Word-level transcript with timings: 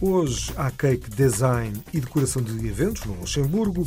Hoje 0.00 0.52
há 0.56 0.70
cake 0.70 1.08
design 1.08 1.82
e 1.90 2.00
decoração 2.00 2.42
de 2.42 2.52
eventos 2.66 3.04
no 3.04 3.14
Luxemburgo. 3.14 3.86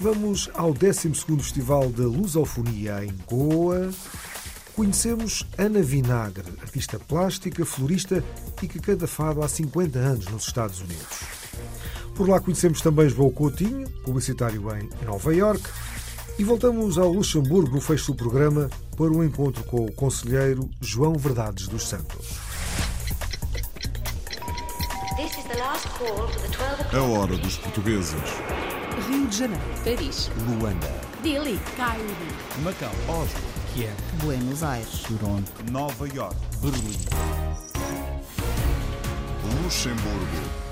Vamos 0.00 0.50
ao 0.52 0.74
12º 0.74 1.40
Festival 1.40 1.90
da 1.90 2.02
Lusofonia 2.02 3.04
em 3.04 3.14
Goa. 3.24 3.88
Conhecemos 4.74 5.46
Ana 5.56 5.80
Vinagre, 5.80 6.52
artista 6.60 6.98
plástica, 6.98 7.64
florista 7.64 8.22
e 8.60 8.66
que 8.66 8.80
canta 8.80 9.06
fado 9.06 9.40
há 9.40 9.48
50 9.48 9.98
anos 10.00 10.26
nos 10.26 10.44
Estados 10.44 10.80
Unidos. 10.80 11.20
Por 12.16 12.28
lá 12.28 12.40
conhecemos 12.40 12.80
também 12.80 13.08
João 13.08 13.30
Coutinho, 13.30 13.88
publicitário 14.04 14.64
em 14.76 14.90
Nova 15.06 15.32
York. 15.32 15.62
E 16.36 16.42
voltamos 16.42 16.98
ao 16.98 17.12
Luxemburgo 17.12 17.76
no 17.76 17.80
fecho 17.80 18.12
do 18.12 18.16
programa 18.16 18.68
para 18.96 19.10
um 19.10 19.22
encontro 19.22 19.62
com 19.64 19.84
o 19.84 19.92
conselheiro 19.92 20.68
João 20.80 21.14
Verdades 21.14 21.68
dos 21.68 21.88
Santos. 21.88 22.47
A 25.50 27.02
hora 27.02 27.34
dos 27.38 27.56
portugueses. 27.56 28.20
Rio 29.08 29.26
de 29.26 29.38
Janeiro, 29.38 29.64
Paris, 29.82 30.30
Luanda, 30.46 30.92
Dili, 31.22 31.58
Cairo, 31.74 32.04
Macau, 32.62 32.92
Oslo, 33.08 33.40
Kiev, 33.72 33.94
Buenos 34.22 34.62
Aires. 34.62 35.04
Toronto, 35.04 35.50
Nova 35.72 36.06
York. 36.06 36.36
Berlim. 36.60 36.98
Luxemburgo. 39.62 40.68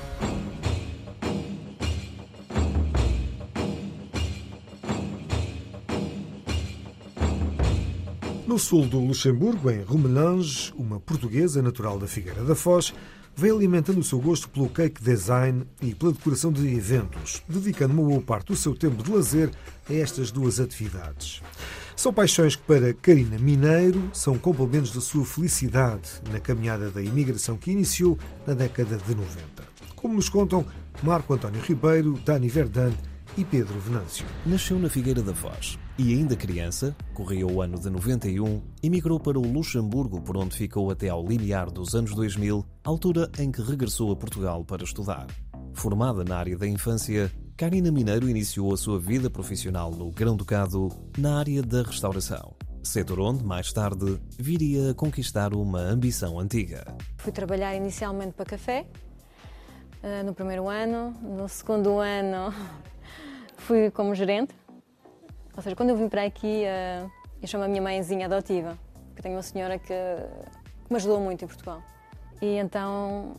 No 8.46 8.58
sul 8.58 8.86
do 8.86 8.98
Luxemburgo, 8.98 9.70
em 9.70 9.80
Rumelange, 9.82 10.72
uma 10.76 11.00
portuguesa 11.00 11.62
natural 11.62 11.98
da 11.98 12.06
Figueira 12.06 12.44
da 12.44 12.54
Foz 12.54 12.92
vem 13.36 13.50
alimentando 13.50 14.00
o 14.00 14.04
seu 14.04 14.18
gosto 14.18 14.48
pelo 14.48 14.68
cake 14.70 15.02
design 15.02 15.66
e 15.82 15.94
pela 15.94 16.12
decoração 16.12 16.50
de 16.50 16.66
eventos, 16.74 17.42
dedicando 17.46 17.92
uma 17.92 18.08
boa 18.08 18.22
parte 18.22 18.46
do 18.46 18.56
seu 18.56 18.74
tempo 18.74 19.02
de 19.02 19.12
lazer 19.12 19.50
a 19.88 19.92
estas 19.92 20.30
duas 20.30 20.58
atividades. 20.58 21.42
São 21.94 22.12
paixões 22.12 22.56
que, 22.56 22.62
para 22.62 22.94
Karina 22.94 23.38
Mineiro, 23.38 24.10
são 24.12 24.38
complementos 24.38 24.92
da 24.92 25.00
sua 25.00 25.24
felicidade 25.24 26.08
na 26.32 26.40
caminhada 26.40 26.90
da 26.90 27.02
imigração 27.02 27.56
que 27.58 27.70
iniciou 27.70 28.18
na 28.46 28.54
década 28.54 28.96
de 28.96 29.14
90. 29.14 29.36
Como 29.94 30.14
nos 30.14 30.30
contam 30.30 30.64
Marco 31.02 31.34
António 31.34 31.60
Ribeiro, 31.60 32.18
Dani 32.24 32.48
Verdan 32.48 32.92
e 33.36 33.44
Pedro 33.44 33.78
Venâncio. 33.80 34.24
Nasceu 34.46 34.78
na 34.78 34.88
Figueira 34.88 35.22
da 35.22 35.34
Foz 35.34 35.78
e, 35.98 36.12
ainda 36.12 36.36
criança, 36.36 36.94
corria 37.14 37.46
o 37.46 37.62
ano 37.62 37.78
de 37.78 37.88
91, 37.88 38.62
emigrou 38.82 39.18
para 39.18 39.38
o 39.38 39.42
Luxemburgo, 39.42 40.20
por 40.20 40.36
onde 40.36 40.56
ficou 40.56 40.90
até 40.90 41.08
ao 41.08 41.26
limiar 41.26 41.70
dos 41.70 41.94
anos 41.94 42.14
2000, 42.14 42.64
altura 42.84 43.30
em 43.38 43.50
que 43.50 43.62
regressou 43.62 44.12
a 44.12 44.16
Portugal 44.16 44.64
para 44.64 44.84
estudar. 44.84 45.26
Formada 45.72 46.22
na 46.22 46.36
área 46.36 46.56
da 46.56 46.66
infância, 46.66 47.32
Karina 47.56 47.90
Mineiro 47.90 48.28
iniciou 48.28 48.74
a 48.74 48.76
sua 48.76 48.98
vida 48.98 49.30
profissional 49.30 49.90
no 49.90 50.10
Grão-Ducado 50.10 50.90
na 51.16 51.38
área 51.38 51.62
da 51.62 51.82
restauração, 51.82 52.54
setor 52.82 53.20
onde, 53.20 53.42
mais 53.44 53.72
tarde, 53.72 54.20
viria 54.38 54.90
a 54.90 54.94
conquistar 54.94 55.54
uma 55.54 55.80
ambição 55.80 56.38
antiga. 56.38 56.84
Fui 57.16 57.32
trabalhar 57.32 57.74
inicialmente 57.74 58.32
para 58.32 58.44
café, 58.44 58.86
eh, 60.02 60.22
no 60.22 60.34
primeiro 60.34 60.68
ano. 60.68 61.10
No 61.22 61.48
segundo 61.48 61.98
ano, 61.98 62.54
fui 63.58 63.90
como 63.90 64.14
gerente. 64.14 64.54
Ou 65.56 65.62
seja, 65.62 65.74
quando 65.74 65.90
eu 65.90 65.96
vim 65.96 66.08
para 66.08 66.24
aqui, 66.24 66.64
eh, 66.64 67.04
eu 67.40 67.48
chamo 67.48 67.64
a 67.64 67.68
minha 67.68 67.80
mãezinha 67.80 68.26
adotiva, 68.26 68.76
eu 69.16 69.22
tenho 69.22 69.36
uma 69.36 69.42
senhora 69.42 69.78
que, 69.78 69.86
que 69.86 70.90
me 70.90 70.96
ajudou 70.96 71.18
muito 71.20 71.44
em 71.44 71.48
Portugal. 71.48 71.82
E 72.42 72.58
então 72.58 73.36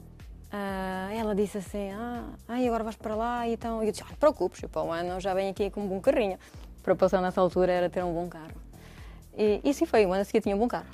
ah, 0.52 1.10
ela 1.14 1.36
disse 1.36 1.58
assim: 1.58 1.92
Ah, 1.92 2.24
ai, 2.48 2.68
agora 2.68 2.84
vais 2.84 2.96
para 2.96 3.16
lá. 3.16 3.48
E 3.48 3.54
então 3.54 3.84
eu 3.84 3.92
disse: 3.92 4.04
Ah, 4.04 4.08
não 4.08 4.14
te 4.14 4.20
preocupes, 4.20 4.64
eu 4.64 4.70
para 4.70 4.84
o 4.84 4.92
ano 4.92 5.20
já 5.20 5.34
venho 5.34 5.52
aqui 5.52 5.70
com 5.70 5.82
um 5.82 5.88
bom 5.88 6.00
carrinho. 6.00 6.38
Para 6.84 6.96
passar 6.96 7.22
nessa 7.22 7.42
altura 7.42 7.72
era 7.72 7.90
ter 7.90 8.04
um 8.04 8.14
bom 8.14 8.28
carro. 8.28 8.56
E, 9.38 9.62
e 9.64 9.74
sim 9.74 9.86
foi, 9.86 10.06
o 10.06 10.14
ano 10.14 10.22
a 10.22 10.26
seguir 10.26 10.42
tinha 10.42 10.56
um 10.56 10.60
bom 10.60 10.68
carro. 10.68 10.88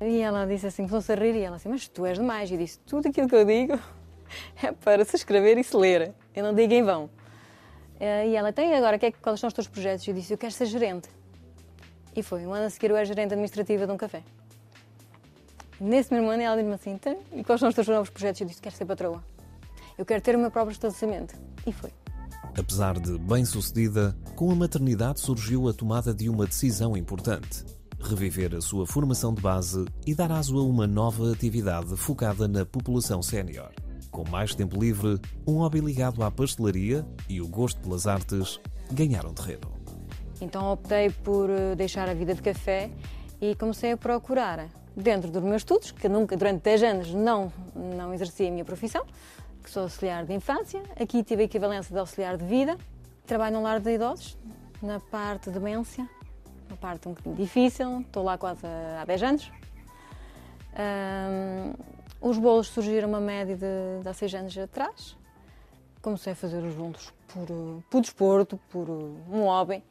E 0.00 0.20
ela 0.20 0.46
disse 0.46 0.66
assim, 0.66 0.82
começou-se 0.82 1.12
a 1.12 1.14
rir, 1.14 1.34
e 1.36 1.42
ela 1.42 1.56
assim, 1.56 1.68
mas 1.68 1.88
tu 1.88 2.04
és 2.04 2.18
demais. 2.18 2.50
E 2.50 2.54
eu 2.54 2.58
disse, 2.58 2.78
tudo 2.80 3.08
aquilo 3.08 3.28
que 3.28 3.34
eu 3.34 3.44
digo 3.44 3.78
é 4.62 4.72
para 4.72 5.04
se 5.04 5.16
escrever 5.16 5.56
e 5.58 5.64
se 5.64 5.76
ler. 5.76 6.12
Eu 6.34 6.44
não 6.44 6.54
digo 6.54 6.72
em 6.72 6.82
vão. 6.82 7.08
Eh, 8.02 8.30
E 8.30 8.34
ela, 8.36 8.52
tem 8.52 8.74
agora, 8.74 8.98
que 8.98 9.06
é, 9.06 9.12
quais 9.12 9.38
são 9.38 9.46
os 9.46 9.54
teus 9.54 9.68
projetos? 9.68 10.08
Eu 10.08 10.14
disse, 10.14 10.32
eu 10.32 10.38
quero 10.38 10.52
ser 10.52 10.66
gerente. 10.66 11.08
E 12.16 12.22
foi, 12.22 12.44
um 12.44 12.52
ano 12.52 12.66
a 12.66 12.70
seguir 12.70 12.90
eu 12.90 12.96
era 12.96 13.06
gerente 13.06 13.32
administrativa 13.32 13.86
de 13.86 13.92
um 13.92 13.96
café. 13.96 14.24
Nesse 15.80 16.12
mesmo 16.12 16.28
ano 16.28 16.42
ela 16.42 16.56
disse-me 16.56 16.74
assim, 16.74 16.98
e 17.32 17.44
quais 17.44 17.60
são 17.60 17.68
os 17.68 17.74
teus 17.76 17.86
novos 17.86 18.10
projetos? 18.10 18.40
Eu 18.40 18.48
disse, 18.48 18.60
quero 18.60 18.74
ser 18.74 18.86
patroa. 18.86 19.22
Eu 19.96 20.04
quero 20.04 20.20
ter 20.20 20.34
o 20.34 20.38
meu 20.40 20.50
próprio 20.50 20.72
estabelecimento. 20.72 21.36
E 21.64 21.72
foi. 21.72 21.92
Apesar 22.58 22.98
de 22.98 23.16
bem-sucedida, 23.18 24.16
com 24.34 24.50
a 24.50 24.54
maternidade 24.56 25.20
surgiu 25.20 25.68
a 25.68 25.72
tomada 25.72 26.12
de 26.12 26.28
uma 26.28 26.44
decisão 26.44 26.96
importante: 26.96 27.64
reviver 28.00 28.54
a 28.56 28.60
sua 28.60 28.84
formação 28.84 29.32
de 29.32 29.40
base 29.40 29.84
e 30.04 30.12
dar 30.12 30.32
aso 30.32 30.58
a 30.58 30.64
uma 30.64 30.88
nova 30.88 31.32
atividade 31.32 31.96
focada 31.96 32.48
na 32.48 32.66
população 32.66 33.22
sénior. 33.22 33.72
Com 34.12 34.28
mais 34.28 34.54
tempo 34.54 34.78
livre, 34.78 35.18
um 35.46 35.54
hobby 35.54 35.80
ligado 35.80 36.22
à 36.22 36.30
pastelaria 36.30 37.04
e 37.30 37.40
o 37.40 37.48
gosto 37.48 37.80
pelas 37.80 38.06
artes 38.06 38.60
ganharam 38.92 39.32
terreno. 39.32 39.72
Então 40.38 40.70
optei 40.70 41.08
por 41.08 41.48
eh, 41.48 41.74
deixar 41.74 42.08
a 42.10 42.14
vida 42.14 42.34
de 42.34 42.42
café 42.42 42.90
e 43.40 43.54
comecei 43.54 43.92
a 43.92 43.96
procurar, 43.96 44.68
dentro 44.94 45.30
dos 45.30 45.42
meus 45.42 45.62
estudos, 45.62 45.92
que 45.92 46.10
nunca, 46.10 46.36
durante 46.36 46.62
10 46.62 46.82
anos, 46.82 47.14
não, 47.14 47.50
não 47.74 48.12
exerci 48.12 48.46
a 48.46 48.50
minha 48.50 48.66
profissão, 48.66 49.04
que 49.62 49.70
sou 49.70 49.84
auxiliar 49.84 50.26
de 50.26 50.34
infância. 50.34 50.82
Aqui 51.00 51.24
tive 51.24 51.42
a 51.42 51.44
equivalência 51.46 51.90
de 51.90 51.98
auxiliar 51.98 52.36
de 52.36 52.44
vida. 52.44 52.76
Trabalho 53.26 53.56
num 53.56 53.62
lar 53.62 53.80
de 53.80 53.94
idosos, 53.94 54.36
na 54.82 55.00
parte 55.00 55.48
de 55.48 55.58
demência, 55.58 56.06
uma 56.68 56.76
parte 56.76 57.08
um 57.08 57.12
bocadinho 57.12 57.36
difícil, 57.36 58.00
estou 58.02 58.22
lá 58.22 58.36
quase 58.36 58.66
há 59.00 59.04
10 59.06 59.22
anos. 59.22 59.50
Os 62.22 62.38
bolos 62.38 62.68
surgiram 62.68 63.08
uma 63.08 63.20
média 63.20 63.56
de, 63.56 64.02
de 64.02 64.08
há 64.08 64.14
6 64.14 64.34
anos 64.34 64.56
atrás. 64.56 65.16
Comecei 66.00 66.32
a 66.32 66.36
fazer 66.36 66.62
os 66.64 66.74
bolos 66.74 67.12
por, 67.28 67.46
por 67.90 68.00
desporto, 68.00 68.58
por 68.70 68.88
um 68.88 69.44
hobby 69.44 69.82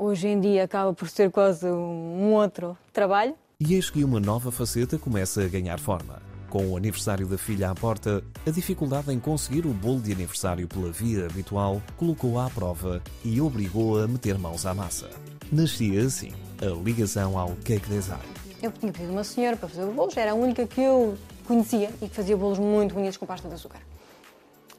hoje 0.00 0.28
em 0.28 0.40
dia 0.40 0.64
acaba 0.64 0.94
por 0.94 1.08
ser 1.10 1.30
quase 1.30 1.66
um 1.66 2.32
outro 2.32 2.76
trabalho. 2.90 3.34
E 3.60 3.74
eis 3.74 3.90
que 3.90 4.02
uma 4.02 4.18
nova 4.18 4.50
faceta 4.50 4.98
começa 4.98 5.44
a 5.44 5.48
ganhar 5.48 5.78
forma. 5.78 6.22
Com 6.48 6.66
o 6.68 6.76
aniversário 6.76 7.26
da 7.26 7.36
filha 7.36 7.70
à 7.70 7.74
porta, 7.74 8.24
a 8.46 8.50
dificuldade 8.50 9.12
em 9.12 9.20
conseguir 9.20 9.66
o 9.66 9.74
bolo 9.74 10.00
de 10.00 10.10
aniversário 10.10 10.66
pela 10.66 10.90
via 10.90 11.26
habitual 11.26 11.82
colocou-a 11.96 12.46
à 12.46 12.50
prova 12.50 13.02
e 13.22 13.40
obrigou-a 13.40 14.04
a 14.04 14.08
meter 14.08 14.38
mãos 14.38 14.64
à 14.64 14.72
massa. 14.72 15.10
Nascia 15.52 16.02
assim 16.02 16.32
a 16.60 16.82
ligação 16.82 17.38
ao 17.38 17.50
cake 17.56 17.88
design. 17.88 18.24
Eu 18.62 18.72
tinha 18.72 18.90
pedido 18.90 19.12
uma 19.12 19.24
senhora 19.24 19.56
para 19.56 19.68
fazer 19.68 19.84
os 19.84 19.94
bolos, 19.94 20.16
era 20.16 20.32
a 20.32 20.34
única 20.34 20.66
que 20.66 20.80
eu 20.80 21.16
conhecia 21.50 21.90
e 22.00 22.08
que 22.08 22.14
fazia 22.14 22.36
bolos 22.36 22.60
muito 22.60 22.94
bonitos 22.94 23.16
com 23.16 23.26
pasta 23.26 23.48
de 23.48 23.54
açúcar. 23.54 23.80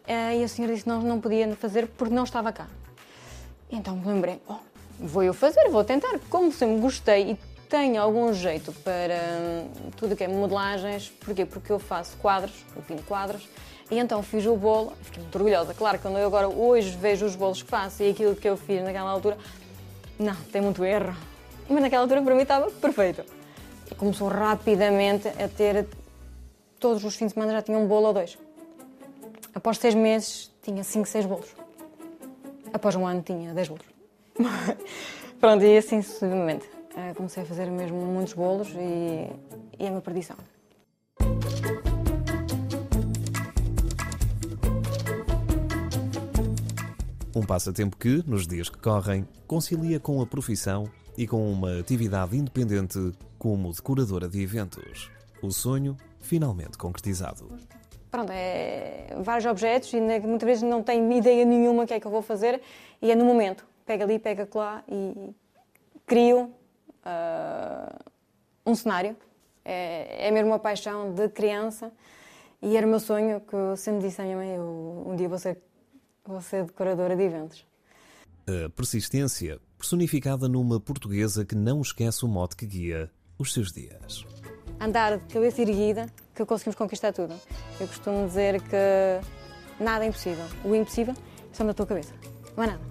Eh, 0.08 0.38
E 0.38 0.44
a 0.44 0.48
senhora 0.48 0.74
disse 0.74 0.86
que 0.86 0.90
não, 0.90 1.02
não 1.02 1.20
podia 1.20 1.54
fazer 1.58 1.86
porque 1.98 2.14
não 2.14 2.24
estava 2.24 2.54
cá. 2.54 2.68
Então 3.70 3.98
me 3.98 4.08
lembrei, 4.08 4.42
oh, 4.48 4.56
vou 4.98 5.22
eu 5.22 5.34
fazer, 5.34 5.68
vou 5.70 5.84
tentar. 5.84 6.18
Como 6.30 6.50
sempre 6.50 6.80
gostei 6.80 7.32
e 7.32 7.38
tenho 7.68 8.02
algum 8.02 8.34
jeito 8.34 8.72
para 8.86 9.16
hum, 9.16 9.92
tudo 9.98 10.14
o 10.14 10.16
que 10.16 10.24
é 10.24 10.30
modelagens, 10.30 11.10
porquê? 11.10 11.46
Porque 11.46 11.74
eu 11.74 11.80
faço 11.80 12.16
quadros, 12.18 12.54
eu 12.74 12.82
pinto 12.82 13.04
quadros, 13.04 13.50
e 13.90 14.00
então 14.00 14.24
fiz 14.24 14.46
o 14.46 14.56
bolo, 14.56 14.94
fiquei 15.02 15.22
muito 15.22 15.36
orgulhosa. 15.36 15.74
Claro, 15.74 16.00
quando 16.00 16.18
eu 16.20 16.28
agora 16.28 16.48
hoje 16.48 16.98
vejo 16.98 17.26
os 17.26 17.36
bolos 17.36 17.62
que 17.62 17.70
faço 17.70 18.02
e 18.02 18.12
aquilo 18.12 18.34
que 18.34 18.48
eu 18.48 18.56
fiz 18.56 18.82
naquela 18.82 19.10
altura, 19.10 19.38
não, 20.18 20.36
tem 20.54 20.62
muito 20.62 20.86
erro. 20.86 21.16
Mas 21.70 21.82
naquela 21.82 22.04
altura 22.04 22.22
para 22.22 22.34
mim 22.34 22.44
estava 22.44 22.72
perfeito. 22.72 23.26
E 23.90 23.96
começou 23.96 24.30
rapidamente 24.30 25.28
a 25.28 25.50
ter, 25.50 25.86
todos 26.82 27.06
os 27.06 27.16
fins 27.16 27.28
de 27.28 27.34
semana 27.36 27.54
já 27.54 27.62
tinha 27.62 27.78
um 27.78 27.88
bolo 27.88 28.08
ou 28.08 28.14
dois. 28.14 28.38
Após 29.54 29.78
seis 29.78 29.94
meses 29.94 30.52
tinha 30.64 30.84
cinco, 30.84 31.08
seis 31.08 31.26
bolos. 31.26 31.56
Após 32.74 32.96
um 32.96 33.06
ano 33.06 33.22
tinha 33.22 33.54
dez 33.54 33.70
bolos. 33.70 33.86
Pronto, 35.40 35.64
e 35.64 35.78
assim 35.78 36.02
sucessivamente. 36.02 36.68
Eh, 36.98 37.14
Comecei 37.14 37.44
a 37.44 37.46
fazer 37.46 37.70
mesmo 37.70 37.98
muitos 37.98 38.34
bolos 38.34 38.70
e, 38.70 39.30
e 39.80 39.86
é 39.86 39.92
uma 39.92 40.02
perdição. 40.02 40.36
Um 47.36 47.46
passatempo 47.46 47.96
que, 47.96 48.24
nos 48.28 48.48
dias 48.48 48.70
que 48.70 48.80
correm, 48.80 49.28
concilia 49.46 50.00
com 50.00 50.20
a 50.20 50.26
profissão 50.26 50.90
e 51.16 51.28
com 51.28 51.52
uma 51.52 51.80
atividade 51.80 52.36
independente 52.36 53.14
como 53.38 53.72
decoradora 53.72 54.28
de 54.28 54.42
eventos. 54.42 55.12
O 55.42 55.52
sonho 55.52 55.96
finalmente 56.22 56.78
concretizado. 56.78 57.48
Pronto, 58.10 58.32
é 58.32 59.16
vários 59.24 59.46
objetos 59.46 59.92
e 59.94 60.00
muitas 60.00 60.46
vezes 60.46 60.64
não 60.64 60.84
tenho 60.84 61.12
ideia 61.12 61.46
nenhuma 61.46 61.84
o 61.84 61.88
que 61.88 61.94
é 61.94 62.00
que 62.00 62.06
eu 62.06 62.12
vou 62.12 62.22
fazer 62.22 62.62
e 63.02 63.12
é 63.12 63.16
no 63.16 63.26
momento. 63.26 63.66
Pega 63.86 64.04
ali, 64.04 64.20
pega 64.20 64.48
lá 64.54 64.84
e 64.88 65.34
crio 66.06 66.54
uh, 67.06 68.12
um 68.66 68.76
cenário. 68.76 69.16
É, 69.64 70.28
é 70.28 70.32
mesmo 70.32 70.50
uma 70.50 70.60
paixão 70.60 71.14
de 71.14 71.30
criança 71.30 71.92
e 72.62 72.76
era 72.76 72.86
o 72.86 72.90
meu 72.90 73.00
sonho 73.00 73.40
que 73.42 73.54
eu 73.54 73.78
sempre 73.78 74.08
disse 74.08 74.22
à 74.22 74.26
minha 74.26 74.38
mãe, 74.38 74.50
eu, 74.56 75.04
um 75.08 75.16
dia 75.16 75.30
vou 75.30 75.40
ser, 75.40 75.58
vou 76.26 76.42
ser 76.42 76.66
decoradora 76.66 77.16
de 77.16 77.24
eventos. 77.24 77.66
A 78.48 78.70
persistência 78.70 79.60
personificada 79.78 80.50
numa 80.50 80.80
portuguesa 80.80 81.46
que 81.46 81.56
não 81.56 81.82
esquece 81.82 82.26
o 82.26 82.28
mote 82.28 82.56
que 82.56 82.66
guia 82.66 83.10
os 83.38 83.54
seus 83.54 83.72
dias. 83.72 84.26
Andar 84.84 85.20
de 85.20 85.32
cabeça 85.32 85.62
erguida, 85.62 86.08
que 86.34 86.44
conseguimos 86.44 86.76
conquistar 86.76 87.14
tudo. 87.14 87.36
Eu 87.80 87.88
costumo 87.88 88.26
dizer 88.26 88.60
que 88.64 89.22
nada 89.80 90.04
é 90.04 90.08
impossível. 90.08 90.44
O 90.66 90.74
impossível 90.74 91.14
está 91.52 91.64
na 91.64 91.72
tua 91.72 91.86
cabeça. 91.86 92.16
Não 92.58 92.64
é 92.64 92.68
nada. 92.68 92.82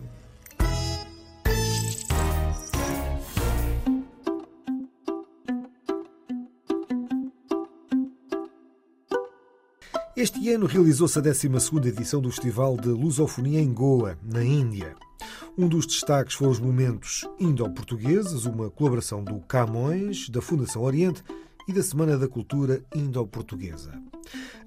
Este 10.16 10.48
ano 10.52 10.66
realizou-se 10.66 11.18
a 11.18 11.22
12ª 11.22 11.86
edição 11.86 12.20
do 12.20 12.30
Festival 12.30 12.76
de 12.76 12.88
Lusofonia 12.90 13.58
em 13.58 13.74
Goa, 13.74 14.16
na 14.22 14.44
Índia. 14.44 14.94
Um 15.58 15.66
dos 15.66 15.88
destaques 15.88 16.36
foram 16.36 16.52
os 16.52 16.60
momentos 16.60 17.28
indo-portugueses, 17.38 18.44
uma 18.44 18.70
colaboração 18.70 19.24
do 19.24 19.40
Camões, 19.40 20.28
da 20.28 20.40
Fundação 20.40 20.82
Oriente 20.82 21.24
e 21.66 21.72
da 21.72 21.82
Semana 21.82 22.16
da 22.16 22.28
Cultura 22.28 22.82
Indo-Portuguesa. 22.94 23.92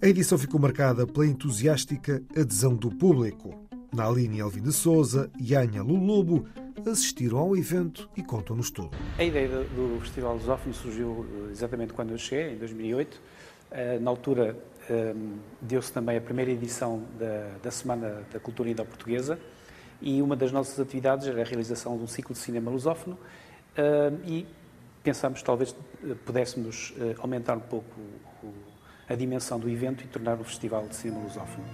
A 0.02 0.08
edição 0.08 0.38
ficou 0.38 0.60
marcada 0.60 1.06
pela 1.06 1.26
entusiástica 1.26 2.24
adesão 2.36 2.76
do 2.76 2.90
público. 2.90 3.68
Naline 3.94 4.42
Alvin 4.42 4.62
de 4.62 4.72
Souza 4.72 5.30
e 5.40 5.56
Anya 5.56 5.84
Lulobo 5.84 6.46
assistiram 6.86 7.38
ao 7.38 7.56
evento 7.56 8.10
e 8.18 8.24
contam-nos 8.24 8.72
tudo. 8.72 8.92
A 9.18 9.24
ideia 9.24 9.48
do 9.48 10.00
Festival 10.02 10.34
Lusófono 10.34 10.74
surgiu 10.74 11.26
eh, 11.48 11.52
exatamente 11.52 11.94
quando 11.94 12.12
eu 12.12 12.18
cheguei, 12.18 12.56
em 12.56 12.58
2008. 12.58 13.22
Eh, 13.72 14.00
na 14.00 14.10
altura 14.10 14.58
Ehm, 14.90 15.38
deu-se 15.62 15.92
também 15.94 16.18
a 16.18 16.22
primeira 16.22 16.52
edição 16.52 17.04
da, 17.62 17.72
Semana 17.72 18.24
da 18.32 18.40
Cultura 18.40 18.70
Indo-Portuguesa 18.70 19.40
e 20.02 20.22
uma 20.22 20.36
das 20.36 20.52
nossas 20.52 20.78
atividades 20.78 21.26
era 21.28 21.42
a 21.42 21.46
realização 21.46 21.98
de 21.98 22.04
um 22.04 22.08
ciclo 22.08 22.34
de 22.34 22.40
cinema 22.40 22.70
lusófono 22.70 23.18
e 24.26 24.46
pensámos 25.02 25.42
talvez 25.42 25.72
eh, 25.72 25.76
pudéssemos 26.26 26.94
eh, 26.98 27.16
aumentar 27.20 27.58
um 27.58 27.62
pouco 27.62 27.92
a 29.08 29.16
dimensão 29.16 29.60
do 29.60 29.70
evento 29.70 30.04
e 30.04 30.08
tornar 30.08 30.40
um 30.40 30.44
festival 30.44 30.88
de 30.88 30.96
cinema 30.96 31.24
lusófono. 31.24 31.66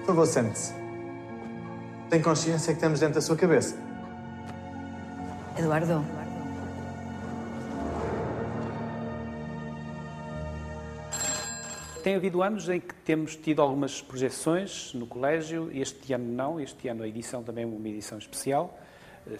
Por 0.00 0.06
favor, 0.06 0.26
sente-se. 0.26 0.72
Tem 2.08 2.22
consciência 2.22 2.72
que 2.72 2.80
temos 2.80 3.00
dentro 3.00 3.16
da 3.16 3.20
sua 3.20 3.36
cabeça? 3.36 3.76
Eduardo. 5.58 6.17
Tem 12.08 12.14
havido 12.14 12.42
anos 12.42 12.70
em 12.70 12.80
que 12.80 12.94
temos 13.04 13.36
tido 13.36 13.60
algumas 13.60 14.00
projeções 14.00 14.94
no 14.94 15.06
colégio, 15.06 15.70
este 15.74 16.14
ano 16.14 16.24
não, 16.24 16.58
este 16.58 16.88
ano 16.88 17.02
a 17.02 17.06
edição 17.06 17.42
também 17.42 17.64
é 17.64 17.66
uma 17.66 17.86
edição 17.86 18.16
especial. 18.16 18.80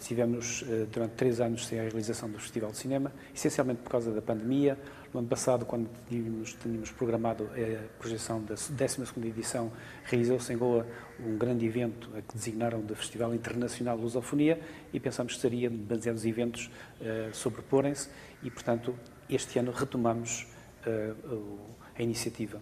Tivemos 0.01 0.63
eh, 0.69 0.85
durante 0.85 1.13
três 1.15 1.41
anos 1.41 1.65
sem 1.65 1.79
a 1.79 1.81
realização 1.81 2.29
do 2.29 2.37
Festival 2.37 2.69
de 2.69 2.77
Cinema, 2.77 3.11
essencialmente 3.33 3.81
por 3.81 3.89
causa 3.89 4.11
da 4.11 4.21
pandemia. 4.21 4.77
No 5.11 5.19
ano 5.19 5.27
passado, 5.27 5.65
quando 5.65 5.89
tínhamos, 6.07 6.53
tínhamos 6.61 6.91
programado 6.91 7.45
a 7.45 7.97
projeção 7.97 8.39
da 8.43 8.53
12ª 8.53 9.25
edição, 9.25 9.71
realizou-se 10.03 10.53
em 10.53 10.57
Goa 10.59 10.85
um 11.19 11.39
grande 11.39 11.65
evento 11.65 12.11
a 12.15 12.21
que 12.21 12.35
designaram 12.35 12.81
de 12.81 12.93
Festival 12.93 13.33
Internacional 13.33 13.97
de 13.97 14.03
Lusofonia 14.03 14.61
e 14.93 14.99
pensámos 14.99 15.33
que 15.33 15.41
seria 15.41 15.71
demasiados 15.71 16.23
eventos 16.23 16.69
uh, 17.01 17.33
sobreporem-se 17.33 18.09
e, 18.43 18.51
portanto, 18.51 18.93
este 19.27 19.57
ano 19.57 19.71
retomamos 19.71 20.45
uh, 20.85 21.78
a 21.99 22.03
iniciativa. 22.03 22.61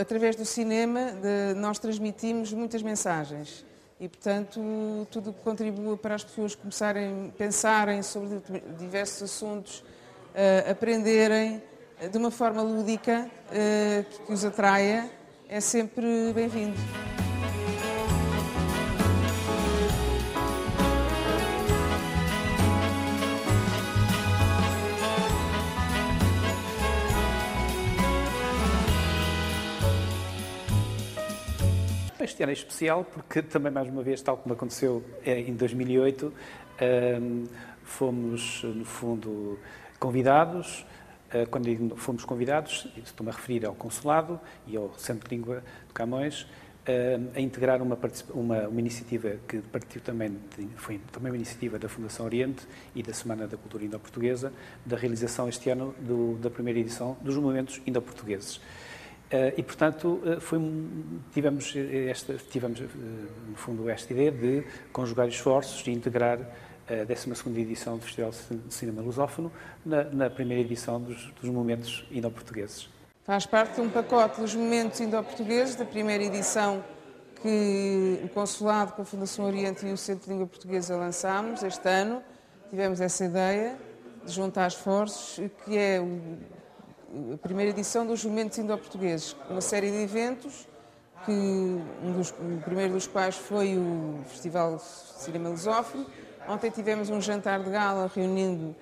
Através 0.00 0.36
do 0.36 0.44
cinema, 0.44 1.00
nós 1.56 1.80
transmitimos 1.80 2.52
muitas 2.52 2.80
mensagens 2.80 3.64
e, 3.98 4.08
portanto, 4.08 4.60
tudo 5.10 5.32
que 5.32 5.40
contribua 5.42 5.96
para 5.96 6.14
as 6.14 6.24
pessoas 6.24 6.54
começarem 6.54 7.28
a 7.28 7.38
pensarem 7.38 8.02
sobre 8.02 8.40
diversos 8.78 9.22
assuntos, 9.22 9.80
uh, 9.80 10.70
aprenderem 10.70 11.62
uh, 12.02 12.08
de 12.08 12.18
uma 12.18 12.30
forma 12.30 12.62
lúdica 12.62 13.28
uh, 13.28 14.26
que 14.26 14.32
os 14.32 14.44
atraia, 14.44 15.10
é 15.48 15.60
sempre 15.60 16.32
bem-vindo. 16.34 16.76
Este 32.24 32.42
ano 32.42 32.52
é 32.52 32.54
especial 32.54 33.04
porque 33.04 33.42
também, 33.44 33.70
mais 33.70 33.86
uma 33.86 34.02
vez, 34.02 34.22
tal 34.22 34.38
como 34.38 34.54
aconteceu 34.54 35.04
eh, 35.26 35.40
em 35.40 35.54
2008, 35.54 36.32
ehm, 36.80 37.44
fomos, 37.82 38.62
no 38.64 38.84
fundo, 38.86 39.58
convidados. 39.98 40.86
Eh, 41.30 41.44
quando 41.44 41.94
fomos 41.96 42.24
convidados, 42.24 42.88
estou-me 43.04 43.30
a 43.30 43.34
referir 43.34 43.66
ao 43.66 43.74
Consulado 43.74 44.40
e 44.66 44.74
ao 44.74 44.94
Centro 44.96 45.28
de 45.28 45.36
Língua 45.36 45.62
de 45.86 45.92
Camões, 45.92 46.46
ehm, 46.86 47.28
a 47.36 47.40
integrar 47.40 47.82
uma, 47.82 47.98
uma, 48.32 48.68
uma, 48.68 48.80
iniciativa 48.80 49.36
que 49.46 49.58
partiu 49.58 50.00
também, 50.00 50.30
de, 50.56 50.66
foi 50.76 50.98
também 51.12 51.30
uma 51.30 51.36
iniciativa 51.36 51.78
da 51.78 51.90
Fundação 51.90 52.24
Oriente 52.24 52.66
e 52.94 53.02
da 53.02 53.12
Semana 53.12 53.46
da 53.46 53.58
Cultura 53.58 53.84
Indo-Portuguesa, 53.84 54.50
da 54.86 54.96
realização 54.96 55.46
este 55.46 55.68
ano 55.68 55.94
do, 56.00 56.38
da 56.38 56.48
primeira 56.48 56.80
edição 56.80 57.18
dos 57.20 57.36
Movimentos 57.36 57.82
Indo-Portugueses. 57.86 58.62
Uh, 59.32 59.52
e, 59.56 59.62
portanto, 59.62 60.20
uh, 60.24 60.40
foi, 60.40 60.60
tivemos, 61.32 61.74
esta, 62.08 62.34
tivemos, 62.34 62.80
no 62.80 63.56
fundo, 63.56 63.88
esta 63.88 64.12
ideia 64.12 64.30
de 64.30 64.64
conjugar 64.92 65.26
esforços 65.26 65.84
e 65.86 65.90
integrar 65.90 66.38
a 66.86 67.04
12 67.04 67.60
edição 67.60 67.96
do 67.96 68.04
Festival 68.04 68.30
de 68.30 68.74
Cinema 68.74 69.00
Lusófono 69.00 69.50
na, 69.84 70.04
na 70.04 70.30
primeira 70.30 70.62
edição 70.62 71.00
dos, 71.00 71.32
dos 71.40 71.50
Momentos 71.50 72.06
Indo-Portugueses. 72.10 72.88
Faz 73.24 73.46
parte 73.46 73.76
de 73.76 73.80
um 73.80 73.88
pacote 73.88 74.40
dos 74.40 74.54
Momentos 74.54 75.00
Indo-Portugueses, 75.00 75.76
da 75.76 75.86
primeira 75.86 76.22
edição 76.22 76.84
que 77.40 78.20
o 78.22 78.28
Consulado 78.28 78.92
com 78.92 79.02
a 79.02 79.04
Fundação 79.04 79.46
Oriente 79.46 79.86
e 79.86 79.92
o 79.92 79.96
Centro 79.96 80.24
de 80.24 80.30
Língua 80.32 80.46
Portuguesa 80.46 80.96
lançámos 80.96 81.62
este 81.62 81.88
ano. 81.88 82.22
Tivemos 82.70 83.00
essa 83.00 83.24
ideia 83.24 83.78
de 84.24 84.32
juntar 84.32 84.66
esforços, 84.66 85.40
que 85.64 85.76
é 85.76 86.00
o 86.00 86.38
a 87.32 87.36
primeira 87.38 87.70
edição 87.70 88.06
dos 88.06 88.24
Momentos 88.24 88.58
Indo-Portugueses, 88.58 89.36
uma 89.48 89.60
série 89.60 89.90
de 89.90 89.98
eventos, 89.98 90.66
que 91.24 91.32
um 91.32 92.12
dos, 92.12 92.30
o 92.30 92.60
primeiro 92.64 92.92
dos 92.92 93.06
quais 93.06 93.36
foi 93.36 93.76
o 93.76 94.20
Festival 94.26 94.78
Cinema 94.78 95.48
Lusófono. 95.48 96.06
Ontem 96.48 96.70
tivemos 96.70 97.10
um 97.10 97.20
jantar 97.20 97.62
de 97.62 97.70
gala 97.70 98.10
reunindo 98.14 98.74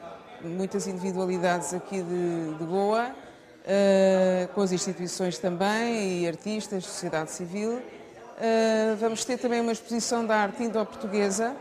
muitas 0.43 0.87
individualidades 0.87 1.73
aqui 1.73 2.03
de, 2.03 2.55
de 2.55 2.65
Goa, 2.65 3.11
uh, 3.11 4.49
com 4.55 4.61
as 4.61 4.73
instituições 4.73 5.39
também, 5.39 6.23
e 6.23 6.29
artistas, 6.29 6.85
sociedade 6.85 7.31
civil. 7.31 7.75
Uh, 7.75 8.97
vamos 8.99 9.25
ter 9.25 9.39
também 9.39 9.61
uma 9.61 9.73
exposição 9.73 10.27
da 10.27 10.37
arte 10.37 10.65
indo-portuguesa 10.65 11.55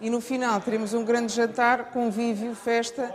e 0.00 0.08
no 0.08 0.20
final 0.20 0.60
teremos 0.60 0.94
um 0.94 1.04
grande 1.04 1.32
jantar, 1.32 1.90
convívio, 1.92 2.54
festa 2.54 3.12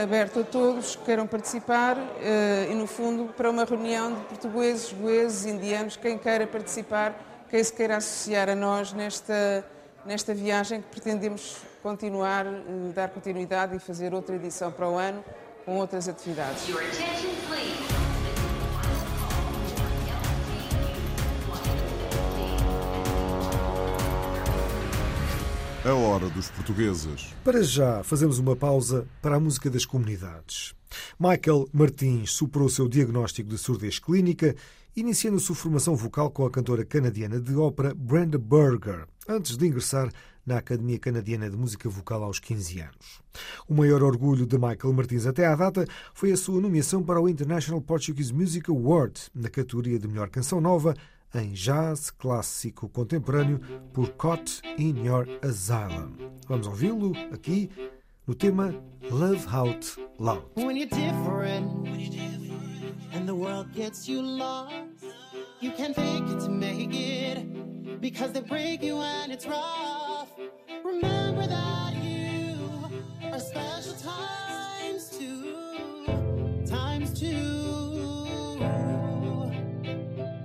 aberto 0.00 0.40
a 0.40 0.44
todos 0.44 0.96
que 0.96 1.04
queiram 1.04 1.26
participar 1.26 1.96
uh, 1.96 2.70
e, 2.70 2.74
no 2.74 2.86
fundo, 2.86 3.32
para 3.34 3.50
uma 3.50 3.64
reunião 3.64 4.14
de 4.14 4.20
portugueses, 4.24 4.92
goeses, 4.92 5.46
indianos, 5.46 5.96
quem 5.96 6.16
queira 6.16 6.46
participar, 6.46 7.14
quem 7.50 7.62
se 7.62 7.72
queira 7.72 7.96
associar 7.96 8.48
a 8.48 8.54
nós 8.54 8.92
nesta, 8.92 9.64
nesta 10.06 10.34
viagem 10.34 10.80
que 10.80 10.88
pretendemos 10.88 11.58
continuar, 11.82 12.46
uh, 12.46 12.92
dar 12.94 13.10
continuidade 13.10 13.76
e 13.76 13.78
fazer 13.78 14.14
outra 14.14 14.36
edição 14.36 14.72
para 14.72 14.88
o 14.88 14.96
ano 14.96 15.22
com 15.64 15.76
outras 15.76 16.08
atividades. 16.08 16.62
A 25.84 25.94
hora 25.94 26.30
dos 26.30 26.48
portugueses. 26.48 27.34
Para 27.42 27.60
já, 27.60 28.04
fazemos 28.04 28.38
uma 28.38 28.54
pausa 28.54 29.04
para 29.20 29.34
a 29.34 29.40
música 29.40 29.68
das 29.68 29.84
comunidades. 29.84 30.76
Michael 31.18 31.68
Martins 31.72 32.30
superou 32.30 32.68
o 32.68 32.70
seu 32.70 32.88
diagnóstico 32.88 33.50
de 33.50 33.58
surdez 33.58 33.98
clínica, 33.98 34.54
iniciando 34.94 35.40
sua 35.40 35.56
formação 35.56 35.96
vocal 35.96 36.30
com 36.30 36.46
a 36.46 36.50
cantora 36.52 36.84
canadiana 36.84 37.40
de 37.40 37.56
ópera 37.56 37.92
Brenda 37.96 38.38
Berger, 38.38 39.08
antes 39.28 39.56
de 39.56 39.66
ingressar 39.66 40.08
na 40.46 40.58
Academia 40.58 41.00
Canadiana 41.00 41.50
de 41.50 41.56
Música 41.56 41.88
Vocal 41.88 42.22
aos 42.22 42.38
15 42.38 42.78
anos. 42.80 43.20
O 43.66 43.74
maior 43.74 44.04
orgulho 44.04 44.46
de 44.46 44.56
Michael 44.56 44.92
Martins 44.92 45.26
até 45.26 45.46
à 45.46 45.56
data 45.56 45.84
foi 46.14 46.30
a 46.30 46.36
sua 46.36 46.60
nomeação 46.60 47.02
para 47.02 47.20
o 47.20 47.28
International 47.28 47.80
Portuguese 47.80 48.32
Music 48.32 48.70
Award 48.70 49.20
na 49.34 49.48
categoria 49.48 49.98
de 49.98 50.06
melhor 50.06 50.30
canção 50.30 50.60
nova 50.60 50.94
em 51.34 51.52
jazz 51.52 52.10
clássico 52.10 52.88
contemporâneo 52.88 53.60
por 53.92 54.10
Caught 54.10 54.62
in 54.78 55.04
Your 55.04 55.26
Asylum. 55.42 56.16
Vamos 56.48 56.66
ouvi-lo 56.66 57.12
aqui 57.32 57.70
no 58.26 58.34
tema 58.34 58.74
Love 59.10 59.46
Out 59.54 59.96
Loud. 60.18 60.44
When 60.56 60.76
you're 60.76 60.86
different, 60.86 61.88
and 63.14 63.26
the 63.26 63.34
world 63.34 63.72
gets 63.72 64.08
you 64.08 64.20
lost, 64.20 64.74
you 65.60 65.72
can 65.72 65.94
fake 65.94 66.28
it 66.28 66.40
to 66.40 66.50
make 66.50 66.94
it 66.94 68.00
because 68.00 68.32
they 68.32 68.40
break 68.42 68.82
you 68.82 68.96
and 68.96 69.32
it's 69.32 69.46
rough. 69.46 70.28
Remember 70.84 71.46
that 71.46 71.94
you 72.02 72.58
are 73.32 73.40
special 73.40 73.94
times 73.94 75.08
two, 75.16 76.66
times 76.66 77.18
two. 77.18 78.58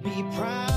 Be 0.03 0.23
proud 0.35 0.76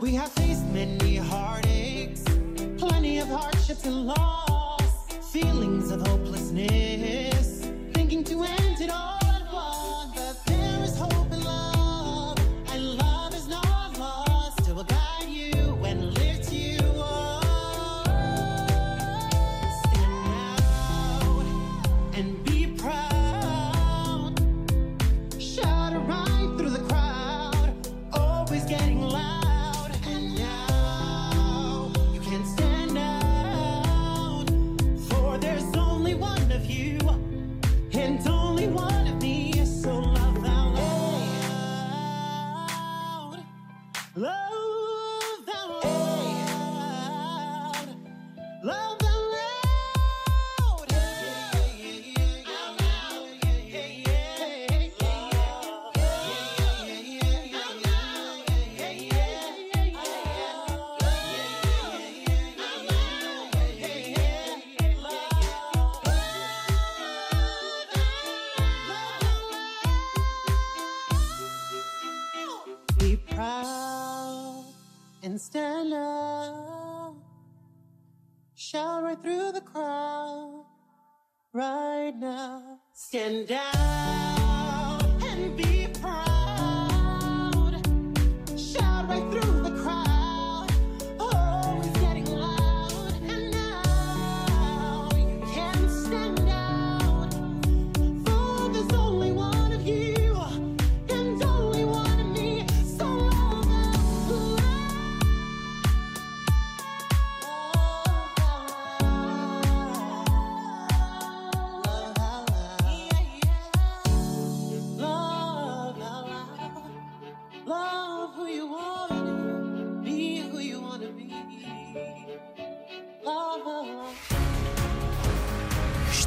We 0.00 0.14
have 0.14 0.30
faced 0.32 0.66
many 0.72 1.16
heartaches, 1.16 2.24
plenty 2.78 3.18
of 3.18 3.28
hardships 3.28 3.84
and 3.84 4.06
loss, 4.06 4.82
feelings 5.32 5.90
of 5.90 6.06
hopelessness, 6.06 7.33
up. 75.92 77.16
Shout 78.54 79.02
right 79.02 79.20
through 79.20 79.52
the 79.52 79.60
crowd 79.60 80.64
right 81.52 82.14
now. 82.16 82.78
Stand 82.92 83.52
out 83.52 84.33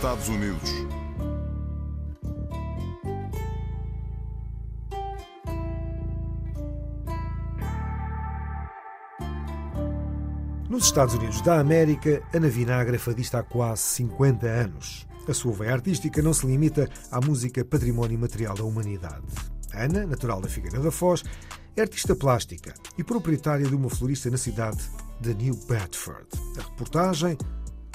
Estados 0.07 0.29
Unidos. 0.29 0.71
Nos 10.69 10.85
Estados 10.85 11.13
Unidos 11.13 11.41
da 11.41 11.59
América, 11.59 12.23
Ana 12.33 12.47
Vinagre 12.47 12.95
é 12.95 12.99
fadista 12.99 13.39
há 13.39 13.43
quase 13.43 13.81
50 13.81 14.47
anos. 14.47 15.05
A 15.27 15.33
sua 15.33 15.51
veia 15.51 15.73
artística 15.73 16.21
não 16.21 16.33
se 16.33 16.47
limita 16.47 16.89
à 17.11 17.19
música 17.19 17.65
património 17.65 18.17
material 18.17 18.55
da 18.55 18.63
humanidade. 18.63 19.25
Ana, 19.73 20.07
natural 20.07 20.39
da 20.39 20.47
Figueira 20.47 20.79
da 20.79 20.89
Foz, 20.89 21.25
é 21.75 21.81
artista 21.81 22.15
plástica 22.15 22.73
e 22.97 23.03
proprietária 23.03 23.67
de 23.67 23.75
uma 23.75 23.89
florista 23.89 24.29
na 24.29 24.37
cidade 24.37 24.89
de 25.19 25.33
New 25.33 25.55
Bedford. 25.67 26.27
A 26.57 26.61
reportagem 26.61 27.37